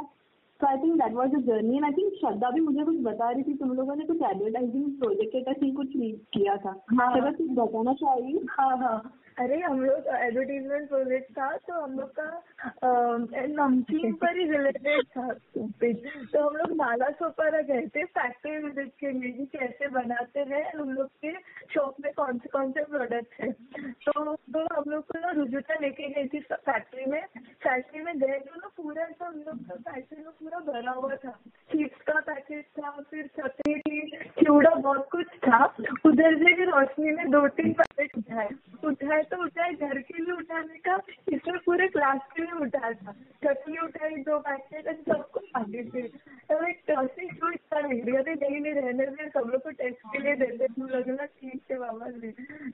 तो 0.61 0.67
I 0.67 0.77
think 0.77 0.93
that 0.93 1.13
was 1.13 1.35
a 1.35 1.39
journey 1.39 1.75
and 1.75 1.85
I 1.85 1.91
think 1.91 2.13
Shraddha 2.13 2.49
भी 2.49 2.61
मुझे 2.61 2.83
कुछ 2.83 2.95
बता 2.99 3.29
रही 3.29 3.43
थी 3.43 3.53
तुम 3.53 3.73
लोगों 3.73 3.95
ने 3.95 4.05
कुछ 4.05 4.17
एडवर्टाइजिंग 4.21 4.99
प्रोजेक्ट 4.99 5.31
के 5.35 5.71
कुछ 5.71 5.87
किया 5.97 6.57
था। 6.57 6.83
हाँ। 6.91 7.31
कुछ 7.31 7.47
बताना 7.49 7.93
चाहिए 7.93 8.39
हाँ 8.49 8.77
हाँ। 8.77 9.13
अरे, 9.37 9.59
हम 9.61 9.83
लोग 9.85 10.07
एडवर्टीजमेंट 10.15 10.87
प्रोजेक्ट 10.89 11.31
था 11.31 11.47
तो 11.67 11.81
हम 11.81 11.91
लोग 11.99 12.11
का 12.19 13.45
नमकीन 13.47 14.13
पर 14.21 14.37
ही 14.37 14.45
रिलेटेड 14.51 15.03
था 15.17 15.27
तो 15.33 16.47
हम 16.47 16.55
लोग 16.55 16.71
नाला 16.77 17.09
सोपारा 17.19 17.61
गए 17.67 17.85
थे 17.95 18.03
फैक्ट्री 18.17 18.57
विज़िट 18.63 18.91
के 18.99 19.11
लिए 19.19 19.31
कि 19.31 19.45
कैसे 19.57 19.87
बनाते 19.97 20.39
हैं 20.51 20.63
हम 20.71 20.89
लोग 20.93 21.07
के 21.25 21.33
शॉप 21.73 21.99
में 22.03 22.11
कौन 22.13 22.37
से 22.37 22.49
कौन 22.49 22.71
से 22.71 22.83
प्रोडक्ट 22.85 23.41
है. 23.41 23.51
तो 23.51 24.35
तो 24.53 24.63
हम 24.73 24.89
लोग 24.91 25.03
को 25.05 25.19
ना 25.19 25.31
रुजुता 25.31 25.75
लेके 25.81 26.09
गई 26.09 26.27
थी 26.27 26.39
फैक्ट्री 26.51 27.05
में. 27.11 27.21
फैक्ट्री 27.63 28.03
में 28.03 28.17
गए 28.19 28.39
तो 28.39 28.55
ना 28.55 28.71
पूरा 28.77 29.03
ऐसा 29.03 29.25
हम 29.27 29.37
लोग 29.47 29.63
का 29.67 29.91
फैक्ट्री 29.91 30.23
में 30.23 30.31
पूरा 30.31 30.59
भरा 30.71 30.91
हुआ 30.91 31.15
था. 31.15 31.31
चिप्स 31.71 32.01
का 32.07 32.19
पैकेट 32.27 32.65
था, 32.79 32.89
फिर 33.09 33.27
छतरी 33.37 33.79
थी 33.79 34.01
चूड़ा 34.43 34.73
बहुत 34.75 35.07
कुछ 35.11 35.27
था. 35.47 35.63
उधर 36.05 36.37
से 36.43 36.53
भी 36.53 36.65
रोशनी 36.71 37.11
ने 37.11 37.25
दो 37.31 37.47
तीन 37.57 37.73
पैकेट 37.73 38.17
उठाए 38.17 38.49
उठाए 38.85 39.23
तो 39.31 39.43
उठाए, 39.43 39.73
घर 39.73 39.99
के 39.99 40.23
लिए 40.23 40.33
उठाने 40.33 40.77
का, 40.77 40.99
इसमें 41.31 41.57
पूरे 41.65 41.87
क्लास 41.87 42.19
के 42.35 42.41
लिए 42.41 42.51
उठाया 42.51 42.93
था। 42.93 43.11
चटनी 43.45 43.77
उठाई, 43.77 44.15
दो 44.15 44.39
पैकेट 44.39 44.87
एंड 44.87 44.97
सबको 44.97 45.41
आगे 45.55 45.83
थे 45.83 46.01
मैं 46.61 46.73
टॉसिंग 46.87 47.29
क्यों 47.29 47.51
इतना 47.53 47.79
रही 47.79 47.99
अरे 47.99 48.33
नहीं 48.33 48.59
नहीं, 48.59 48.73
रहने 48.73 49.05
से 49.05 49.29
सब 49.29 49.49
लोग 49.53 49.61
को 49.63 49.69
टेस्ट 49.69 49.97
के 50.11 50.19
लिए 50.19 50.35
देते 50.35 50.67
तू 50.67 50.87
लगना 50.87 51.25
ठीक 51.25 51.61
है, 51.71 51.77
बाबा 51.77 52.09
जी। 52.09 52.31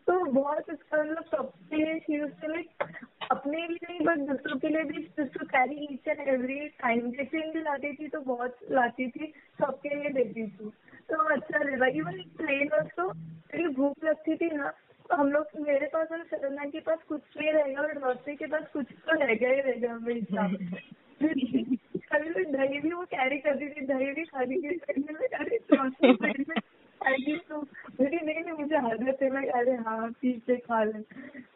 तो 0.07 0.25
बहुत 0.25 0.69
उसका 0.69 1.03
मतलब 1.03 1.24
सबके 1.24 1.75
लिए 1.75 2.00
चीज़ 2.00 2.45
लाइक 2.50 2.83
अपने 3.31 3.67
लिए 3.67 3.88
नहीं 3.89 4.00
बस 4.00 4.17
दूसरों 4.17 4.60
के 4.60 4.69
लिए 4.69 4.83
भी 4.83 5.01
carry 5.45 5.88
each 5.93 6.07
and 6.07 6.27
every 6.27 6.67
time 6.69 7.12
जैसे 7.12 7.62
लाती 7.62 7.93
थी 7.93 8.07
तो 8.07 8.22
बहुत 8.22 8.57
लाती 8.72 9.10
थी 9.10 9.33
सबके 9.62 9.95
लिए 9.95 10.10
देती 10.10 10.48
थी 10.48 10.69
तो 11.10 11.17
अच्छा 11.36 11.57
रहेगा 11.57 11.86
इवन 11.86 12.22
प्लेन 12.38 12.69
तो 12.98 13.07
मेरी 13.13 13.67
भूख 13.67 14.03
लगती 14.03 14.36
थी 14.36 14.50
ना 14.57 14.74
हम 15.12 15.31
लोग 15.31 15.45
मेरे 15.60 15.86
पास 15.86 16.07
और 16.12 16.24
शरणा 16.24 16.65
के 16.65 16.79
पास 16.79 17.00
कुछ 17.07 17.22
नहीं 17.38 17.51
रहेगा 17.53 17.81
और 17.81 17.98
रोशनी 17.98 18.36
के 18.36 18.45
पास 18.45 18.63
कुछ 18.74 18.86
तो 18.86 19.25
रहेगा 19.25 19.48
ही 19.48 19.62
रहेगा 19.62 19.93
हमेशा 19.93 20.48
कभी 22.13 22.29
भी 22.33 22.43
दही 22.43 22.79
भी 22.79 22.91
वो 22.91 23.03
कैरी 23.03 23.38
करती 23.38 23.69
थी 23.69 23.86
दही 23.86 24.12
भी 24.12 24.24
खाती 24.24 24.62
थी 24.62 24.75
अरे 25.33 25.57
रोशनी 25.74 26.13
तो 27.36 27.62
मेरी 28.01 28.25
नहीं 28.25 28.43
नहीं 28.43 28.53
मुझे 28.53 28.75
आदत 28.75 29.24
है 29.87 29.97
हाँ 29.99 30.09
पीछे 30.21 30.55
खा 30.57 30.83
ले 30.83 30.99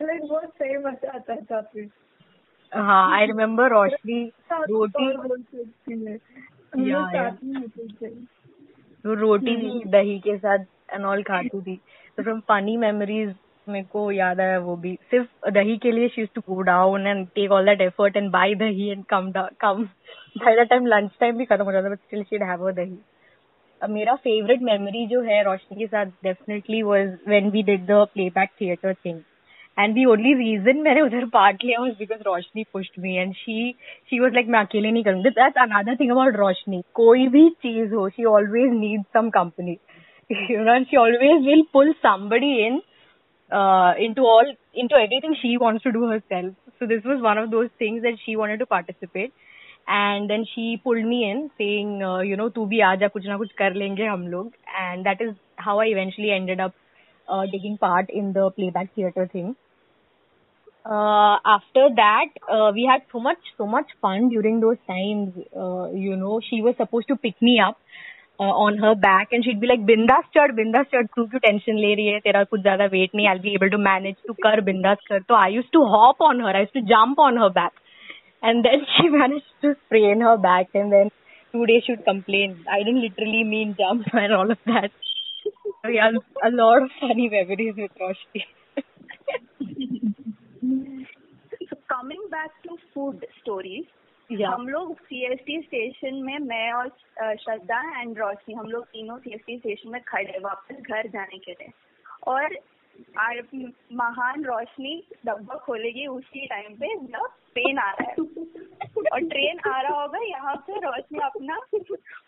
लाइक 0.06 0.22
बहुत 0.22 0.50
सही 0.50 0.78
मज़ा 0.78 1.12
आता 1.12 1.36
था 1.36 1.62
फिर 1.62 1.90
हाँ 2.74 3.16
आई 3.16 3.26
रिमेम्बर 3.26 3.70
रोशनी 3.70 4.32
रोटी। 4.52 5.12
रोटी 9.06 9.56
भी 9.56 9.84
दही 9.86 10.20
के 10.20 10.38
साथ 10.38 10.66
एंड 10.94 11.06
ऑल 11.06 11.24
खाती 11.24 11.62
थी। 11.62 11.76
तो 12.18 12.24
फ्रॉम 12.24 12.40
फनी 12.40 12.78
मेमोरीज 12.78 13.36
मेरे 13.70 13.86
को 13.86 14.12
याद 14.12 14.40
आया 14.40 14.60
वो 14.60 14.76
भी। 14.76 14.98
सिर्फ़ 15.12 15.50
दही 15.50 15.78
के 15.78 15.92
लिए 15.92 16.08
she 16.08 16.26
to 16.26 16.42
go 16.50 16.62
down 16.62 17.08
and 17.08 17.28
take 17.28 17.52
all 17.52 17.66
that 17.66 17.82
effort 17.82 18.18
and 18.18 18.32
buy 18.32 18.56
dahi 18.56 18.90
and 18.90 19.06
come 19.06 19.32
come 19.62 19.84
by 20.38 20.56
the 20.56 20.68
time 20.70 20.86
lunch 20.86 21.12
time 21.20 21.38
भी 21.38 21.46
खत्म 21.46 21.64
हो 21.64 21.72
जाता 21.72 21.90
but 21.90 22.00
still 22.00 22.24
she'd 22.24 22.44
have 22.44 22.68
a 22.68 22.72
dahi. 22.72 22.98
मेरा 23.82 24.14
फेवरेट 24.16 24.62
मेमोरी 24.62 25.06
जो 25.08 25.22
है 25.22 25.42
रोशनी 25.44 25.78
के 25.78 25.88
साथ 25.88 26.06
definitely 26.24 26.82
was 26.84 27.08
when 27.28 27.50
we 27.50 27.64
did 27.64 27.86
the 27.86 28.06
playback 28.14 28.50
theatre 28.62 28.94
thing 29.06 29.20
and 29.78 29.94
the 29.96 30.06
only 30.06 30.34
reason 30.34 30.78
मैंने 30.82 31.02
उधर 31.02 31.26
पार्ट 31.34 31.64
लिया 31.64 31.80
was 31.82 31.94
because 32.00 32.22
Roshni 32.26 32.64
pushed 32.74 33.00
me 33.00 33.16
and 33.18 33.34
she 33.36 33.72
she 34.10 34.20
was 34.20 34.34
like 34.34 34.48
मैं 34.48 34.60
अकेले 34.60 34.92
नहीं 34.92 35.04
करूँगी. 35.04 35.30
That's 35.30 35.62
another 35.62 35.96
thing 35.96 36.12
about 36.12 36.36
Roshni. 36.36 36.82
कोई 36.94 37.28
भी 37.28 37.50
चीज़ 37.64 37.94
हो 37.94 38.08
she 38.10 38.26
always 38.26 38.72
need 38.80 39.04
some 39.14 39.30
company 39.30 39.78
you 40.30 40.64
know 40.64 40.84
she 40.84 40.98
always 40.98 41.46
will 41.46 41.64
pull 41.74 41.92
somebody 41.94 42.54
in 42.66 42.82
into 44.06 44.26
all 44.28 44.54
into 44.76 44.98
everything 44.98 45.36
she 45.36 45.56
wants 45.58 45.84
to 45.84 45.90
do 45.90 46.10
her 46.12 46.20
so 46.32 46.86
this 46.86 47.06
was 47.06 47.20
one 47.20 47.40
of 47.40 47.50
those 47.50 47.70
things 47.82 48.02
that 48.04 48.16
she 48.20 48.36
wanted 48.36 48.60
to 48.60 48.66
participate 48.70 49.32
And 49.89 50.31
then 50.31 50.45
she 50.55 50.81
pulled 50.85 51.05
me 51.05 51.31
in 51.31 51.51
saying, 51.59 52.03
uh, 52.03 52.21
you 52.21 52.37
know, 52.37 52.49
तू 52.51 52.67
भी 52.67 52.81
आजा 52.91 53.09
कुछ 53.09 53.27
ना 53.27 53.37
कुछ 53.39 53.53
कर 53.59 53.75
लेंगे 53.75 54.05
हम 54.07 54.27
लोग. 54.29 54.53
And 54.83 55.07
that 55.07 55.21
is 55.21 55.35
how 55.57 55.79
I 55.81 55.87
eventually 55.87 56.31
ended 56.31 56.61
up 56.61 56.75
uh, 57.29 57.47
taking 57.47 57.79
part 57.79 58.11
in 58.11 58.33
the 58.33 58.51
playback 58.51 58.95
theater 58.95 59.29
thing. 59.33 59.55
Uh, 60.85 61.37
after 61.45 61.89
that, 61.97 62.27
uh, 62.51 62.73
we 62.75 62.85
had 62.91 63.03
so 63.13 63.21
much, 63.21 63.39
so 63.57 63.67
much 63.67 63.91
fun 64.01 64.29
during 64.29 64.61
those 64.61 64.79
times. 64.87 65.35
Uh, 65.57 65.91
you 65.93 66.17
know, 66.17 66.41
she 66.41 66.61
was 66.61 66.75
supposed 66.77 67.09
to 67.09 67.17
pick 67.17 67.41
me 67.41 67.61
up 67.61 67.79
uh, 68.41 68.55
on 68.65 68.79
her 68.79 68.95
back 68.95 69.29
and 69.33 69.45
she'd 69.45 69.61
be 69.61 69.67
like 69.67 69.85
bindas 69.91 70.25
chad 70.37 70.55
bindas 70.61 70.91
chad 70.95 71.09
तू 71.17 71.25
क्यों 71.33 71.41
tension 71.41 71.79
ले 71.79 71.95
रही 71.95 72.07
है 72.07 72.21
तेरा 72.21 72.43
कुछ 72.55 72.63
ज्यादा 72.63 72.87
wait 72.95 73.15
नहीं 73.15 73.29
I'll 73.29 73.43
be 73.47 73.55
able 73.59 73.71
to 73.75 73.81
manage 73.87 74.19
to 74.29 74.35
कर 74.47 74.63
bindas 74.69 75.05
कर 75.09 75.21
तो 75.29 75.35
I 75.41 75.49
used 75.57 75.73
to 75.77 75.85
hop 75.95 76.25
on 76.29 76.41
her 76.41 76.55
I 76.57 76.63
used 76.65 76.77
to 76.79 76.85
jump 76.93 77.23
on 77.27 77.37
her 77.43 77.51
back 77.61 77.73
and 78.43 78.65
then 78.65 78.87
she 78.95 79.09
managed 79.09 79.53
to 79.63 79.75
sprain 79.87 80.21
her 80.21 80.37
back 80.37 80.69
and 80.75 80.93
then 80.93 81.11
two 81.53 81.67
days 81.67 81.85
she 81.87 81.93
would 81.93 82.05
complain 82.05 82.65
I 82.71 82.79
didn't 82.79 83.03
literally 83.03 83.45
mean 83.45 83.77
jump 83.79 84.07
and 84.13 84.33
all 84.33 84.51
of 84.51 84.59
that 84.67 84.91
so 85.83 85.89
yeah 85.89 86.11
a 86.43 86.51
lot 86.51 86.83
of 86.83 86.91
funny 87.01 87.29
memories 87.29 87.75
with 87.77 87.91
Roshni 88.01 88.45
so 91.71 91.77
coming 91.89 92.23
back 92.31 92.51
to 92.69 92.79
food 92.95 93.27
stories 93.41 93.85
yeah. 94.31 94.53
हम 94.53 94.69
लोग 94.69 94.99
CST 95.07 95.61
station 95.61 96.15
में 96.25 96.39
मैं 96.39 96.73
और 96.73 96.89
श्रद्धा 97.41 97.81
and 98.01 98.19
रोशनी 98.19 98.55
हम 98.55 98.67
लोग 98.67 98.85
तीनों 98.93 99.19
CST 99.19 99.57
station 99.59 99.91
में 99.91 100.01
खड़े 100.09 100.39
वापस 100.45 100.77
घर 100.91 101.09
जाने 101.09 101.39
के 101.39 101.53
लिए 101.53 101.73
और 102.27 102.55
महान 103.94 104.44
रोशनी 104.44 104.94
डब्बा 105.26 105.56
खोलेगी 105.66 106.06
उसी 106.08 106.46
टाइम 106.48 106.76
पे 106.76 106.96
जब 106.96 107.26
ट्रेन 107.54 107.80
आ 107.80 107.92
रहा 107.92 108.10
है। 108.10 108.16
और 109.14 109.20
ट्रेन 109.22 109.60
आ 109.68 109.80
रहा 109.82 110.02
होगा, 110.02 110.20
यहाँ 110.20 110.56
पे 110.68 110.80
रोशनी 110.80 111.20
अपना 111.26 111.60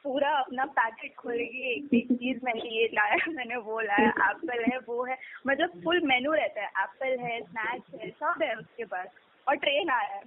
पूरा 0.03 0.29
अपना 0.39 0.65
पैकेट 0.77 1.15
खोलेगी, 1.15 1.61
एक 1.71 1.93
एक 1.93 2.11
चीज़ 2.13 2.39
मैंने 2.45 2.69
ये 2.69 2.85
लाया, 2.93 3.17
मैंने 3.29 3.55
वो 3.57 3.79
लाया 3.81 4.09
एप्पल 4.29 4.63
है, 4.63 4.77
वो 4.79 5.03
है 5.05 5.17
मतलब 5.47 5.81
फुल 5.83 6.01
मेनू 6.07 6.31
रहता 6.33 6.61
है 6.61 6.67
एप्पल 6.83 7.19
है 7.23 7.39
स्नैक्स 7.41 7.93
है, 7.93 8.09
सब 8.09 8.43
है 8.43 8.53
उसके 8.55 8.85
पास। 8.85 9.07
और 9.47 9.55
ट्रेन 9.55 9.89
आ 9.89 10.01
रहा 10.01 10.15
है। 10.15 10.23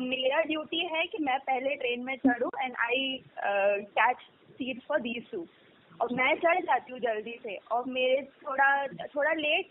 मेरा 0.00 0.40
ड्यूटी 0.42 0.84
है 0.86 1.04
कि 1.06 1.18
मैं 1.24 1.38
पहले 1.40 1.74
ट्रेन 1.76 2.04
में 2.04 2.16
चढ़ूँ 2.16 2.50
and 2.62 2.74
I 2.80 3.22
catch 3.38 4.16
seat 4.58 4.82
for 4.88 5.00
these 5.00 5.30
two 5.30 5.46
और 6.00 6.12
मैं 6.12 6.34
चढ़ 6.34 6.60
जाती 6.60 6.92
हूँ 6.92 7.00
जल्दी 7.00 7.38
से। 7.42 7.56
और 7.72 7.84
मेरे 7.86 8.22
थोड़ा 8.46 8.86
थोड़ा 8.86 9.32
लेट 9.32 9.70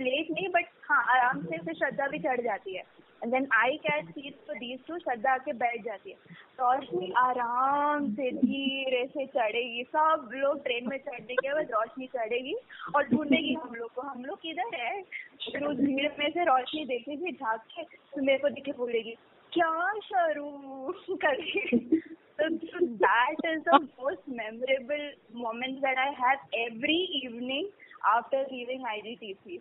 लेट 0.00 0.30
नहीं 0.30 0.48
बट 0.48 0.66
हाँ 0.84 1.02
आराम 1.10 1.42
से 1.42 1.58
फिर 1.58 1.74
श्रद्धा 1.74 2.08
भी 2.08 2.18
चढ़ 2.18 2.40
जाती 2.40 2.76
है। 2.76 2.82
And 3.22 3.32
then 3.32 3.46
I 3.54 3.76
catch 3.76 4.04
seat 4.04 4.34
for 4.46 4.56
these 4.56 4.78
two 4.88 4.98
Shraddha 4.98 5.32
आके 5.32 5.52
बैठ 5.52 5.84
जाती 5.84 6.10
है। 6.10 6.16
रोशनी 6.60 7.12
आराम 7.16 8.10
से 8.14 8.30
धीरे 8.30 9.04
से 9.06 9.26
चढ़ेगी। 9.26 9.82
सब 9.82 10.30
लोग 10.34 10.62
ट्रेन 10.64 10.88
में 10.88 10.96
चढ़ने 10.98 11.34
के 11.34 11.52
बाद 11.54 11.70
रोशनी 11.70 12.06
चढ़ेगी 12.06 12.54
और 12.96 13.08
ढूंढेगी 13.08 13.54
हम 13.54 13.74
लोग 13.74 13.92
को। 13.94 14.02
हम 14.02 14.24
लोग 14.24 14.38
किधर 14.38 14.76
है? 14.76 15.02
फिर 15.02 15.68
भीड़ 15.68 16.12
में 16.18 16.30
से 16.30 16.44
रोशनी 16.44 16.84
देखेगी 16.84 17.32
झाँक 17.32 17.60
के 17.60 17.82
तो 17.82 18.22
मेरे 18.22 18.38
को 18.38 18.48
दिखे 18.48 18.72
बोलेगी, 18.72 19.16
क्या 19.52 19.92
शुरू? 20.04 20.50
करें 21.24 21.98
so, 22.40 22.48
so 22.72 22.78
that 23.00 23.36
is 23.52 23.64
the 23.64 23.80
most 24.00 24.24
memorable 24.26 25.06
moment 25.32 25.82
that 25.82 25.96
I 26.00 26.10
have 26.16 26.40
every 26.72 27.08
evening 27.22 27.68
after 28.16 28.44
leaving 28.50 28.82
IGTC. 28.82 29.60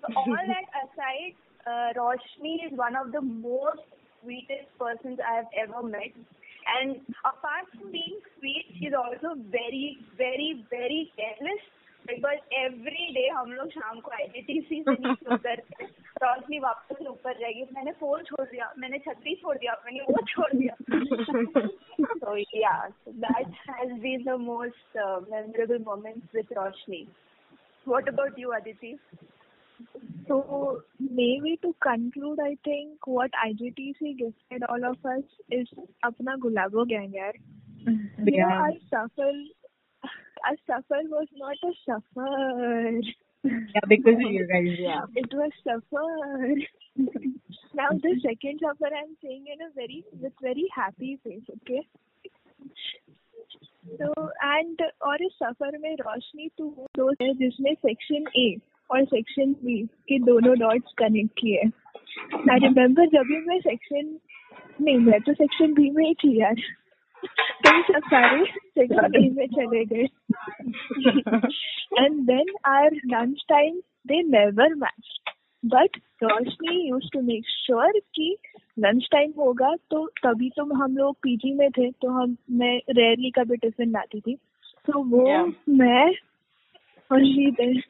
So 0.00 0.12
all 0.14 0.36
that 0.36 0.68
aside, 0.84 1.34
uh, 1.66 1.92
Roshni 1.96 2.66
is 2.66 2.76
one 2.76 2.96
of 2.96 3.12
the 3.12 3.20
most 3.20 3.80
sweetest 4.22 4.68
persons 4.78 5.18
I 5.24 5.36
have 5.36 5.50
ever 5.56 5.82
met. 5.82 6.12
And 6.68 7.00
apart 7.24 7.66
from 7.72 7.90
being 7.90 8.20
sweet, 8.38 8.66
she's 8.78 8.92
also 8.92 9.34
very, 9.50 9.98
very, 10.16 10.64
very 10.68 11.10
careless 11.16 11.64
बस 12.18 12.38
every 12.52 13.12
day 13.12 13.28
हम 13.28 13.52
लोग 13.52 13.68
शाम 13.68 14.00
को 14.00 14.10
आई 14.10 14.28
थी 14.28 14.42
TC 14.42 14.60
सी 14.60 14.80
नहीं 14.80 15.14
करते 15.14 15.56
toss 16.20 16.44
वापस 16.62 17.06
ऊपर 17.06 17.32
जाएगी। 17.32 17.62
मैंने 17.62 17.92
फ़ोन 17.92 18.22
छोड़ 18.22 18.46
दिया 18.46 18.74
मैंने 18.78 18.98
छतरी 18.98 19.34
छोड़ 19.34 19.56
दिया 19.56 19.82
मैंने 19.86 20.00
वो 20.00 20.22
छोड़ 20.26 20.56
दिया। 20.56 20.74
तो 22.06 22.36
yeah 22.36 22.88
that 23.08 23.46
has 23.46 23.92
been 23.92 24.24
the 24.24 24.28
most 24.28 24.96
memorable 25.32 25.78
moments 25.78 26.34
with 26.34 26.46
Roshni 26.52 27.08
what 27.88 28.08
about 28.08 28.38
you 28.38 28.48
Aditi 28.48 28.98
So 30.28 30.82
maybe 31.00 31.58
to 31.62 31.74
conclude, 31.80 32.38
I 32.38 32.56
think 32.64 33.06
what 33.06 33.30
IGTC 33.32 34.18
gifted 34.18 34.62
all 34.68 34.84
of 34.84 35.06
us 35.06 35.24
is 35.50 35.68
apna 36.04 36.36
gulabo 36.38 36.88
gang. 36.88 37.14
Yeah. 38.18 38.46
I 38.46 38.78
suffer 38.90 39.32
our 40.45 40.57
suffer 40.67 41.01
was 41.09 41.27
not 41.35 41.57
a 41.63 41.71
suffer. 41.85 43.01
Yeah, 43.43 43.85
because 43.87 44.15
of 44.15 44.31
you 44.31 44.47
guys, 44.47 44.75
yeah. 44.79 45.01
It 45.15 45.33
was 45.33 45.51
suffer. 45.63 46.55
now 47.75 47.89
the 47.91 48.19
second 48.23 48.59
suffer 48.61 48.89
I'm 48.93 49.15
saying 49.21 49.45
in 49.53 49.61
a 49.61 49.71
very 49.75 50.03
with 50.21 50.33
very 50.41 50.67
happy 50.75 51.19
face, 51.23 51.43
okay? 51.57 51.81
So 53.99 54.13
and 54.41 54.81
और 55.07 55.23
इस 55.23 55.33
सफर 55.41 55.77
में 55.77 55.93
रोशनी 55.95 56.47
to 56.57 56.69
दोस्त 56.97 57.21
है 57.21 57.33
जिसने 57.41 57.73
section 57.73 58.25
A 58.37 58.55
और 58.89 59.05
section 59.05 59.53
B 59.63 59.81
के 60.09 60.19
दोनों 60.25 60.57
dots 60.59 60.93
connect 60.99 61.33
किए 61.39 61.61
आई 62.51 62.59
रिमेम्बर 62.63 63.07
जब 63.15 63.27
भी 63.27 63.39
मैं 63.47 63.59
सेक्शन 63.59 64.17
नहीं 64.81 64.97
मैं 65.05 65.19
तो 65.27 65.33
सेक्शन 65.33 65.73
बी 65.73 65.89
में 65.97 66.05
ही 66.07 66.13
थी 66.23 66.39
यार 66.39 66.61
तुम 67.26 67.82
सब 67.82 68.00
सारे 68.06 69.30
में 69.30 69.46
चले 69.46 69.84
गए। 69.84 70.04
And 71.98 72.20
then 72.26 72.46
our 72.66 72.90
lunch 73.06 73.44
time 73.48 73.74
they 74.06 74.22
never 74.22 74.74
match 74.74 75.18
but 75.64 75.96
Roshni 76.22 76.88
used 76.88 77.08
to 77.12 77.20
make 77.20 77.44
sure 77.48 78.00
कि 78.14 78.36
लंच 78.78 79.08
टाइम 79.12 79.32
होगा 79.38 79.74
तो 79.90 80.06
तभी 80.06 80.50
तो 80.50 80.64
हम 80.74 80.96
लोग 80.96 81.16
पीजी 81.16 81.52
में 81.54 81.70
थे 81.70 81.90
तो 81.90 82.08
हम 82.08 82.36
मैं 82.50 82.80
रेयरली 82.90 83.30
कभी 83.30 83.56
टिफ़िन 83.56 83.90
लाती 83.90 84.20
थी। 84.20 84.34
तो 84.88 85.02
वो 85.02 85.26
Yeah. 85.28 85.52
मैं 85.68 86.12
और 87.10 87.24
शीतल 87.24 87.82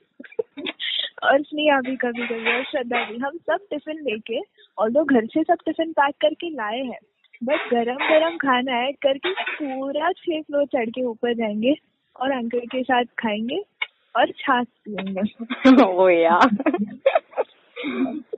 और 1.22 1.42
स्नेहा 1.42 1.80
भी 1.80 1.96
कभी 1.96 2.26
कभी 2.26 2.56
और 2.56 2.64
श्रद्धा 2.64 3.04
भी 3.04 3.18
हम 3.18 3.36
सब 3.36 3.58
टिफ़िन 3.70 3.96
लेके 3.96 4.40
और 4.78 4.90
घर 4.90 5.26
से 5.26 5.42
सब 5.42 5.56
टिफ़िन 5.64 5.92
पैक 5.92 6.14
करके 6.20 6.50
लाए 6.50 6.80
हैं 6.80 6.98
बट 7.44 7.70
गरम 7.70 7.94
गरम 7.94 8.36
खाना 8.36 8.86
ऐड 8.86 8.96
करके 8.96 9.32
पूरा 9.32 10.12
छह 10.12 10.40
फ्लोर 10.40 10.66
चढ़ 10.66 10.90
के 10.90 11.04
ऊपर 11.04 11.34
जाएँगे 11.34 11.76
और 12.20 12.30
अंकल 12.30 12.58
के 12.58 12.82
साथ 12.82 13.04
खाएँगे 13.18 13.64
और 14.16 14.30
छाछ 14.30 14.66
पियेंगे. 14.88 15.20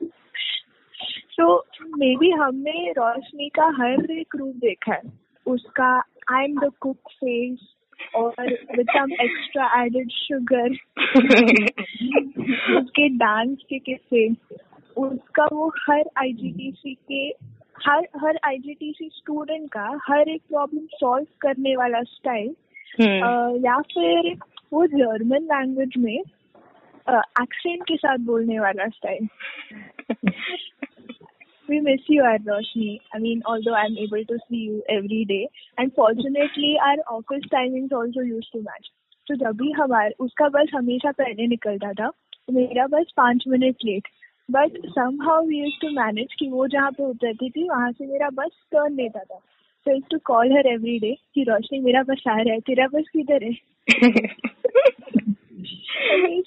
तो 1.38 1.66
मे 1.98 2.16
बी 2.16 2.30
हमने 2.30 2.90
रोशनी 2.90 3.48
का 3.48 3.66
हर 3.66 4.10
एक 4.10 4.36
रूप 4.36 4.56
देखा 4.56 4.94
है। 4.94 5.00
उसका 5.46 6.02
I 6.30 6.44
am 6.44 6.60
the 6.60 6.72
cook 6.80 6.96
face 6.96 7.74
और 8.14 8.58
with 8.76 8.86
some 8.90 9.12
extra 9.12 9.84
added 9.84 10.10
sugar 10.10 10.70
उसके 12.78 13.08
डांस 13.08 13.58
के 13.68 13.78
किस्से। 13.78 14.30
उसका 14.96 15.44
वो 15.44 15.68
हर 15.68 16.04
आईजीटीसी 16.16 16.94
के 16.94 17.51
हर 17.86 18.08
हर 18.16 18.38
आईजीटीसी 18.44 19.08
स्टूडेंट 19.12 19.68
का 19.72 19.98
हर 20.08 20.28
एक 20.28 20.42
प्रॉब्लम 20.48 20.86
सॉल्व 20.86 21.26
करने 21.40 21.76
वाला 21.76 22.02
स्टाइल 22.02 22.54
Hmm. 23.00 23.22
या 23.64 23.80
फिर 23.80 24.34
वो 24.72 24.86
जर्मन 24.86 25.42
लैंग्वेज 25.42 25.92
में 25.98 26.18
एक्सेंट 27.42 27.82
के 27.82 27.96
साथ 27.96 28.18
बोलने 28.18 28.60
वाला 28.60 28.88
style 28.88 29.28
we 31.68 31.80
miss 31.80 32.08
you 32.08 32.24
at 32.24 32.42
Roshni. 32.44 33.00
I 33.14 33.18
mean, 33.18 33.42
although 33.46 33.74
I'm 33.74 33.96
able 33.98 34.24
to 34.24 34.38
see 34.38 34.58
you 34.58 34.82
every 34.90 35.24
day, 35.24 35.48
and 35.78 35.94
fortunately 35.94 36.72
our 36.82 36.98
office 37.16 37.46
timings 37.54 37.94
also 38.00 38.26
used 38.32 38.52
to 38.52 38.62
match. 38.62 38.90
तो 39.26 39.34
जब 39.34 39.56
भी 39.56 39.70
हमारे 39.70 40.14
उसका 40.20 40.48
बस 40.48 40.70
हमेशा 40.74 41.10
पहले 41.12 41.46
निकलता 41.46 41.92
था 41.92 42.08
तो 42.46 42.52
मेरा 42.52 42.86
बस 42.86 43.12
पाँच 43.16 43.44
minute 43.48 43.76
late 43.84 44.08
but 44.50 44.86
somehow 44.86 45.46
we 45.46 45.56
used 45.56 45.80
to 45.80 45.88
manage 45.88 46.28
कि 46.38 46.48
वो 46.48 46.68
जहाँ 46.68 46.90
पे 46.90 47.04
उतरती 47.04 47.50
थी 47.50 47.68
वहाँ 47.68 47.92
से 47.92 48.06
मेरा 48.06 48.28
बस 48.28 48.50
टर्न 48.72 48.94
लेता 48.94 49.20
था। 49.20 49.40
So 49.84 49.90
used 49.90 50.04
to 50.10 50.18
call 50.24 50.52
her 50.52 50.66
every 50.66 50.98
day 50.98 51.16
कि 51.34 51.42
रोशनी 51.42 51.80
मेरा 51.80 52.02
बस 52.02 52.24
आ 52.28 52.36
रहा 52.36 52.54
है 52.54 52.60
तेरा 52.60 52.86
बस 52.86 53.04
किधर 53.16 53.44
है? 53.44 53.52
Used 56.28 56.46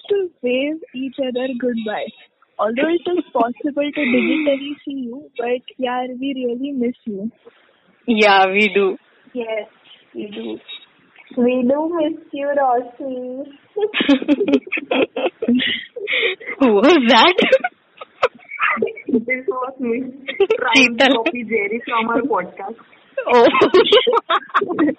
This 19.78 19.88
was 19.88 20.10
me 20.10 20.46
trying 20.58 20.98
to 20.98 21.08
copy 21.16 21.44
Jerry 21.44 21.82
from 21.84 22.08
our 22.08 22.22
podcast. 22.22 22.76
Oh. 23.28 23.46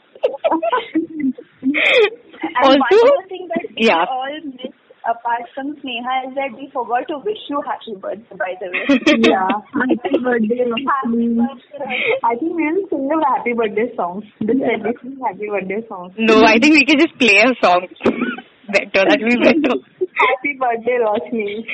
and 1.61 2.63
also, 2.63 2.77
one 2.77 2.89
more 2.91 3.27
thing 3.27 3.47
that 3.49 3.65
we 3.75 3.87
yeah. 3.87 4.05
all 4.09 4.39
miss 4.45 4.73
apart 5.09 5.43
from 5.55 5.75
sneha 5.77 6.27
is 6.27 6.35
that 6.35 6.51
we 6.57 6.69
forgot 6.73 7.07
to 7.07 7.17
wish 7.23 7.37
you 7.49 7.61
happy 7.65 7.95
birthday 7.95 8.35
by 8.35 8.53
the 8.59 8.67
way 8.67 8.83
Yeah. 9.29 9.47
Happy 9.71 10.17
birthday, 10.19 10.67
happy 10.67 11.27
birthday 11.31 12.19
I 12.23 12.35
think 12.35 12.51
we'll 12.53 12.87
sing 12.89 13.09
a 13.09 13.37
happy 13.37 13.53
birthday 13.53 13.95
song. 13.95 14.23
The 14.39 14.53
traditional 14.53 15.15
happy 15.25 15.47
birthday 15.47 15.87
song. 15.87 16.13
no, 16.17 16.43
I 16.43 16.59
think 16.59 16.75
we 16.75 16.85
can 16.85 16.99
just 16.99 17.17
play 17.17 17.39
a 17.39 17.53
song. 17.63 17.87
better, 18.67 19.05
that 19.07 19.19
will 19.21 19.29
be 19.29 19.37
better. 19.37 19.79
Happy 20.17 20.57
birthday, 20.59 20.97
Roshni. 20.99 21.65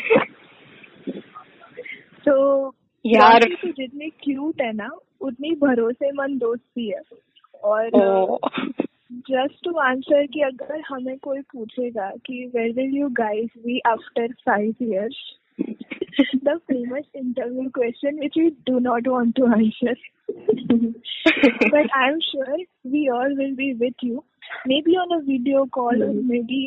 So 2.24 2.76
यार। 3.06 3.44
जितनी 3.66 4.10
cute 4.24 4.62
है 4.62 4.72
ना 4.74 4.90
उतनी 5.22 5.52
भरोसेमंद 5.62 6.40
दोस्त 6.40 6.78
है। 6.80 7.02
और 7.64 7.90
just 9.30 9.64
to 9.64 9.72
answer 9.80 10.26
कि 10.26 10.42
अगर 10.42 10.82
हमें 10.88 11.18
कोई 11.24 11.42
पूछेगा 11.52 12.10
कि 12.26 12.46
where 12.56 12.72
will 12.72 12.96
you 12.98 13.10
guys 13.20 13.50
be 13.66 13.80
after 13.88 14.34
five 14.46 14.76
years 14.82 15.18
the 16.46 16.58
famous 16.68 17.04
interview 17.16 17.70
question 17.70 18.20
which 18.20 18.38
you 18.38 18.50
do 18.70 18.80
not 18.80 19.08
want 19.08 19.36
to 19.36 19.46
answer 19.46 19.96
but 21.74 21.92
I 21.96 22.10
am 22.10 22.20
sure 22.20 22.66
we 22.88 23.08
all 23.10 23.38
will 23.38 23.56
be 23.56 23.72
with 23.84 24.04
you 24.04 24.24
maybe 24.82 24.96
on 24.96 25.16
a 25.16 25.22
video 25.28 25.64
call 25.72 26.04
maybe 26.42 26.64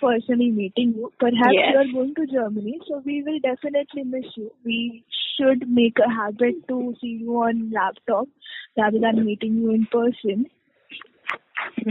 personally 0.00 0.50
meeting 0.50 0.94
you. 0.96 1.12
Perhaps 1.18 1.56
Yes. 1.58 1.72
you 1.72 1.78
are 1.80 1.92
going 1.92 2.14
to 2.14 2.26
Germany, 2.26 2.78
so 2.88 3.02
we 3.04 3.22
will 3.22 3.38
definitely 3.40 4.04
miss 4.04 4.24
you. 4.36 4.50
We 4.64 5.04
should 5.36 5.68
make 5.68 5.98
a 5.98 6.10
habit 6.10 6.66
to 6.68 6.94
see 7.00 7.14
you 7.20 7.36
on 7.42 7.70
laptop 7.70 8.28
rather 8.76 8.98
than 8.98 9.24
meeting 9.24 9.56
you 9.56 9.70
in 9.70 9.86
person. 9.86 10.46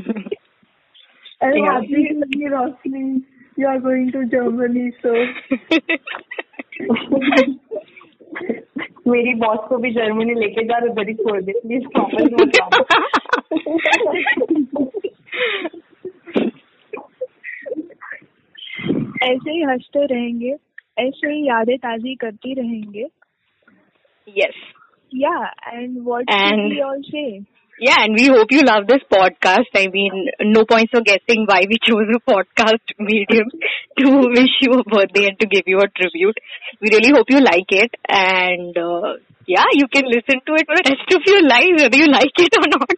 And 1.41 1.55
Yeah. 1.55 1.71
happy 1.71 2.03
birthday, 2.13 2.49
Roshni. 2.57 3.23
You 3.57 3.67
are 3.67 3.79
going 3.79 4.11
to 4.11 4.25
Germany, 4.25 4.91
so 5.01 5.11
मेरी 9.07 9.33
boss 9.39 9.59
को 9.69 9.77
भी 9.77 9.91
Germany 9.93 10.33
लेके 10.33 10.63
जा 10.67 10.77
उधर 10.91 11.07
ही 11.07 11.13
छोड़ 11.13 11.41
दे 11.41 11.51
please 11.65 11.83
proper 11.95 12.23
मत 12.33 12.55
ऐसे 19.22 19.50
ही 19.50 19.62
हँसते 19.70 20.04
रहेंगे 20.14 20.52
ऐसे 21.06 21.32
ही 21.32 21.46
यादें 21.48 21.76
ताज़ी 21.86 22.14
करती 22.24 22.54
रहेंगे 22.60 23.06
yes. 24.40 24.58
Yeah, 25.12 25.46
and 25.72 26.04
what 26.08 26.24
And- 26.28 26.60
should 26.60 26.74
we 26.74 26.82
all 26.88 27.00
say? 27.12 27.42
Yeah, 27.84 27.96
and 28.04 28.14
we 28.18 28.26
hope 28.32 28.50
you 28.52 28.60
love 28.66 28.86
this 28.88 29.02
podcast. 29.12 29.70
I 29.80 29.86
mean, 29.92 30.26
no 30.40 30.64
points 30.72 30.90
for 30.94 31.00
guessing 31.00 31.46
why 31.50 31.60
we 31.70 31.78
chose 31.86 32.10
a 32.16 32.20
podcast 32.30 32.92
medium 32.98 33.48
to 34.00 34.10
wish 34.34 34.54
you 34.60 34.74
a 34.74 34.84
birthday 34.84 35.24
and 35.30 35.40
to 35.40 35.46
give 35.54 35.62
you 35.72 35.78
a 35.78 35.88
tribute. 36.00 36.38
We 36.82 36.90
really 36.94 37.10
hope 37.16 37.30
you 37.30 37.40
like 37.40 37.72
it. 37.78 37.96
And 38.08 38.76
uh, 38.76 39.14
yeah, 39.46 39.64
you 39.72 39.88
can 39.96 40.04
listen 40.14 40.42
to 40.50 40.58
it 40.60 40.66
for 40.68 40.76
the 40.76 40.84
rest 40.92 41.16
of 41.16 41.22
your 41.32 41.42
life, 41.48 41.72
whether 41.78 41.96
you 41.96 42.06
like 42.12 42.44
it 42.46 42.54
or 42.60 42.68
not, 42.68 42.90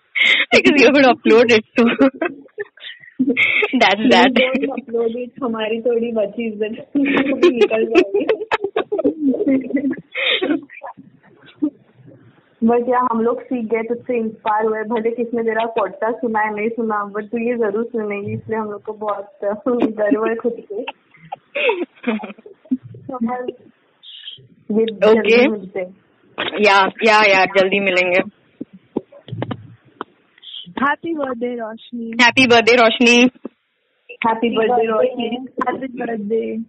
because 0.51 0.75
we 0.77 0.85
are 0.85 0.93
going 0.93 1.07
to 1.07 1.15
upload 1.15 1.55
it. 1.59 1.65
So 1.79 1.85
that's 3.81 4.03
that. 4.11 4.39
हमारी 5.45 5.81
थोड़ी 5.81 6.13
बची 6.13 6.47
इज़्ज़त 6.47 6.87
निकल 7.53 7.85
जाएगी 7.85 8.27
but 12.65 12.89
yeah 12.89 13.09
हम 13.13 13.21
लोग 13.21 13.43
सीख 13.43 13.65
गए 13.65 13.83
तुझसे 13.83 14.19
इंस्पायर 14.19 14.67
हुए 14.67 14.83
भले 14.83 15.11
किसने 15.11 15.43
तेरा 15.43 15.65
पॉडकास्ट 15.67 16.17
सुना 16.17 16.41
है 16.41 16.55
नहीं 16.55 16.69
सुना 16.69 17.05
बट 17.05 17.25
तू 17.25 17.39
ये 17.39 17.55
ज़रूर 17.55 17.85
सुनेगी 17.85 18.33
इसलिए 18.33 18.59
हम 18.59 18.71
लोग 18.71 18.83
को 18.83 18.93
बहुत 18.93 19.39
गर्व 19.45 20.27
है 20.27 20.35
खुद 20.35 20.53
पे. 20.53 20.85
मिलते 25.49 25.81
हैं। 25.81 25.97
या 26.61 26.77
या 27.05 27.23
यार 27.33 27.47
जल्दी 27.59 27.81
मिलेंगे 27.81 28.42
Happy 30.83 31.15
birthday, 31.15 31.57
Roshni. 31.63 32.21
Happy 32.21 32.47
birthday, 32.49 32.77
Roshni. 32.77 33.31
Happy 34.23 34.51
birthday, 34.57 34.87
Roshni. 34.93 35.31
Happy 35.67 35.87
birthday. 35.95 36.61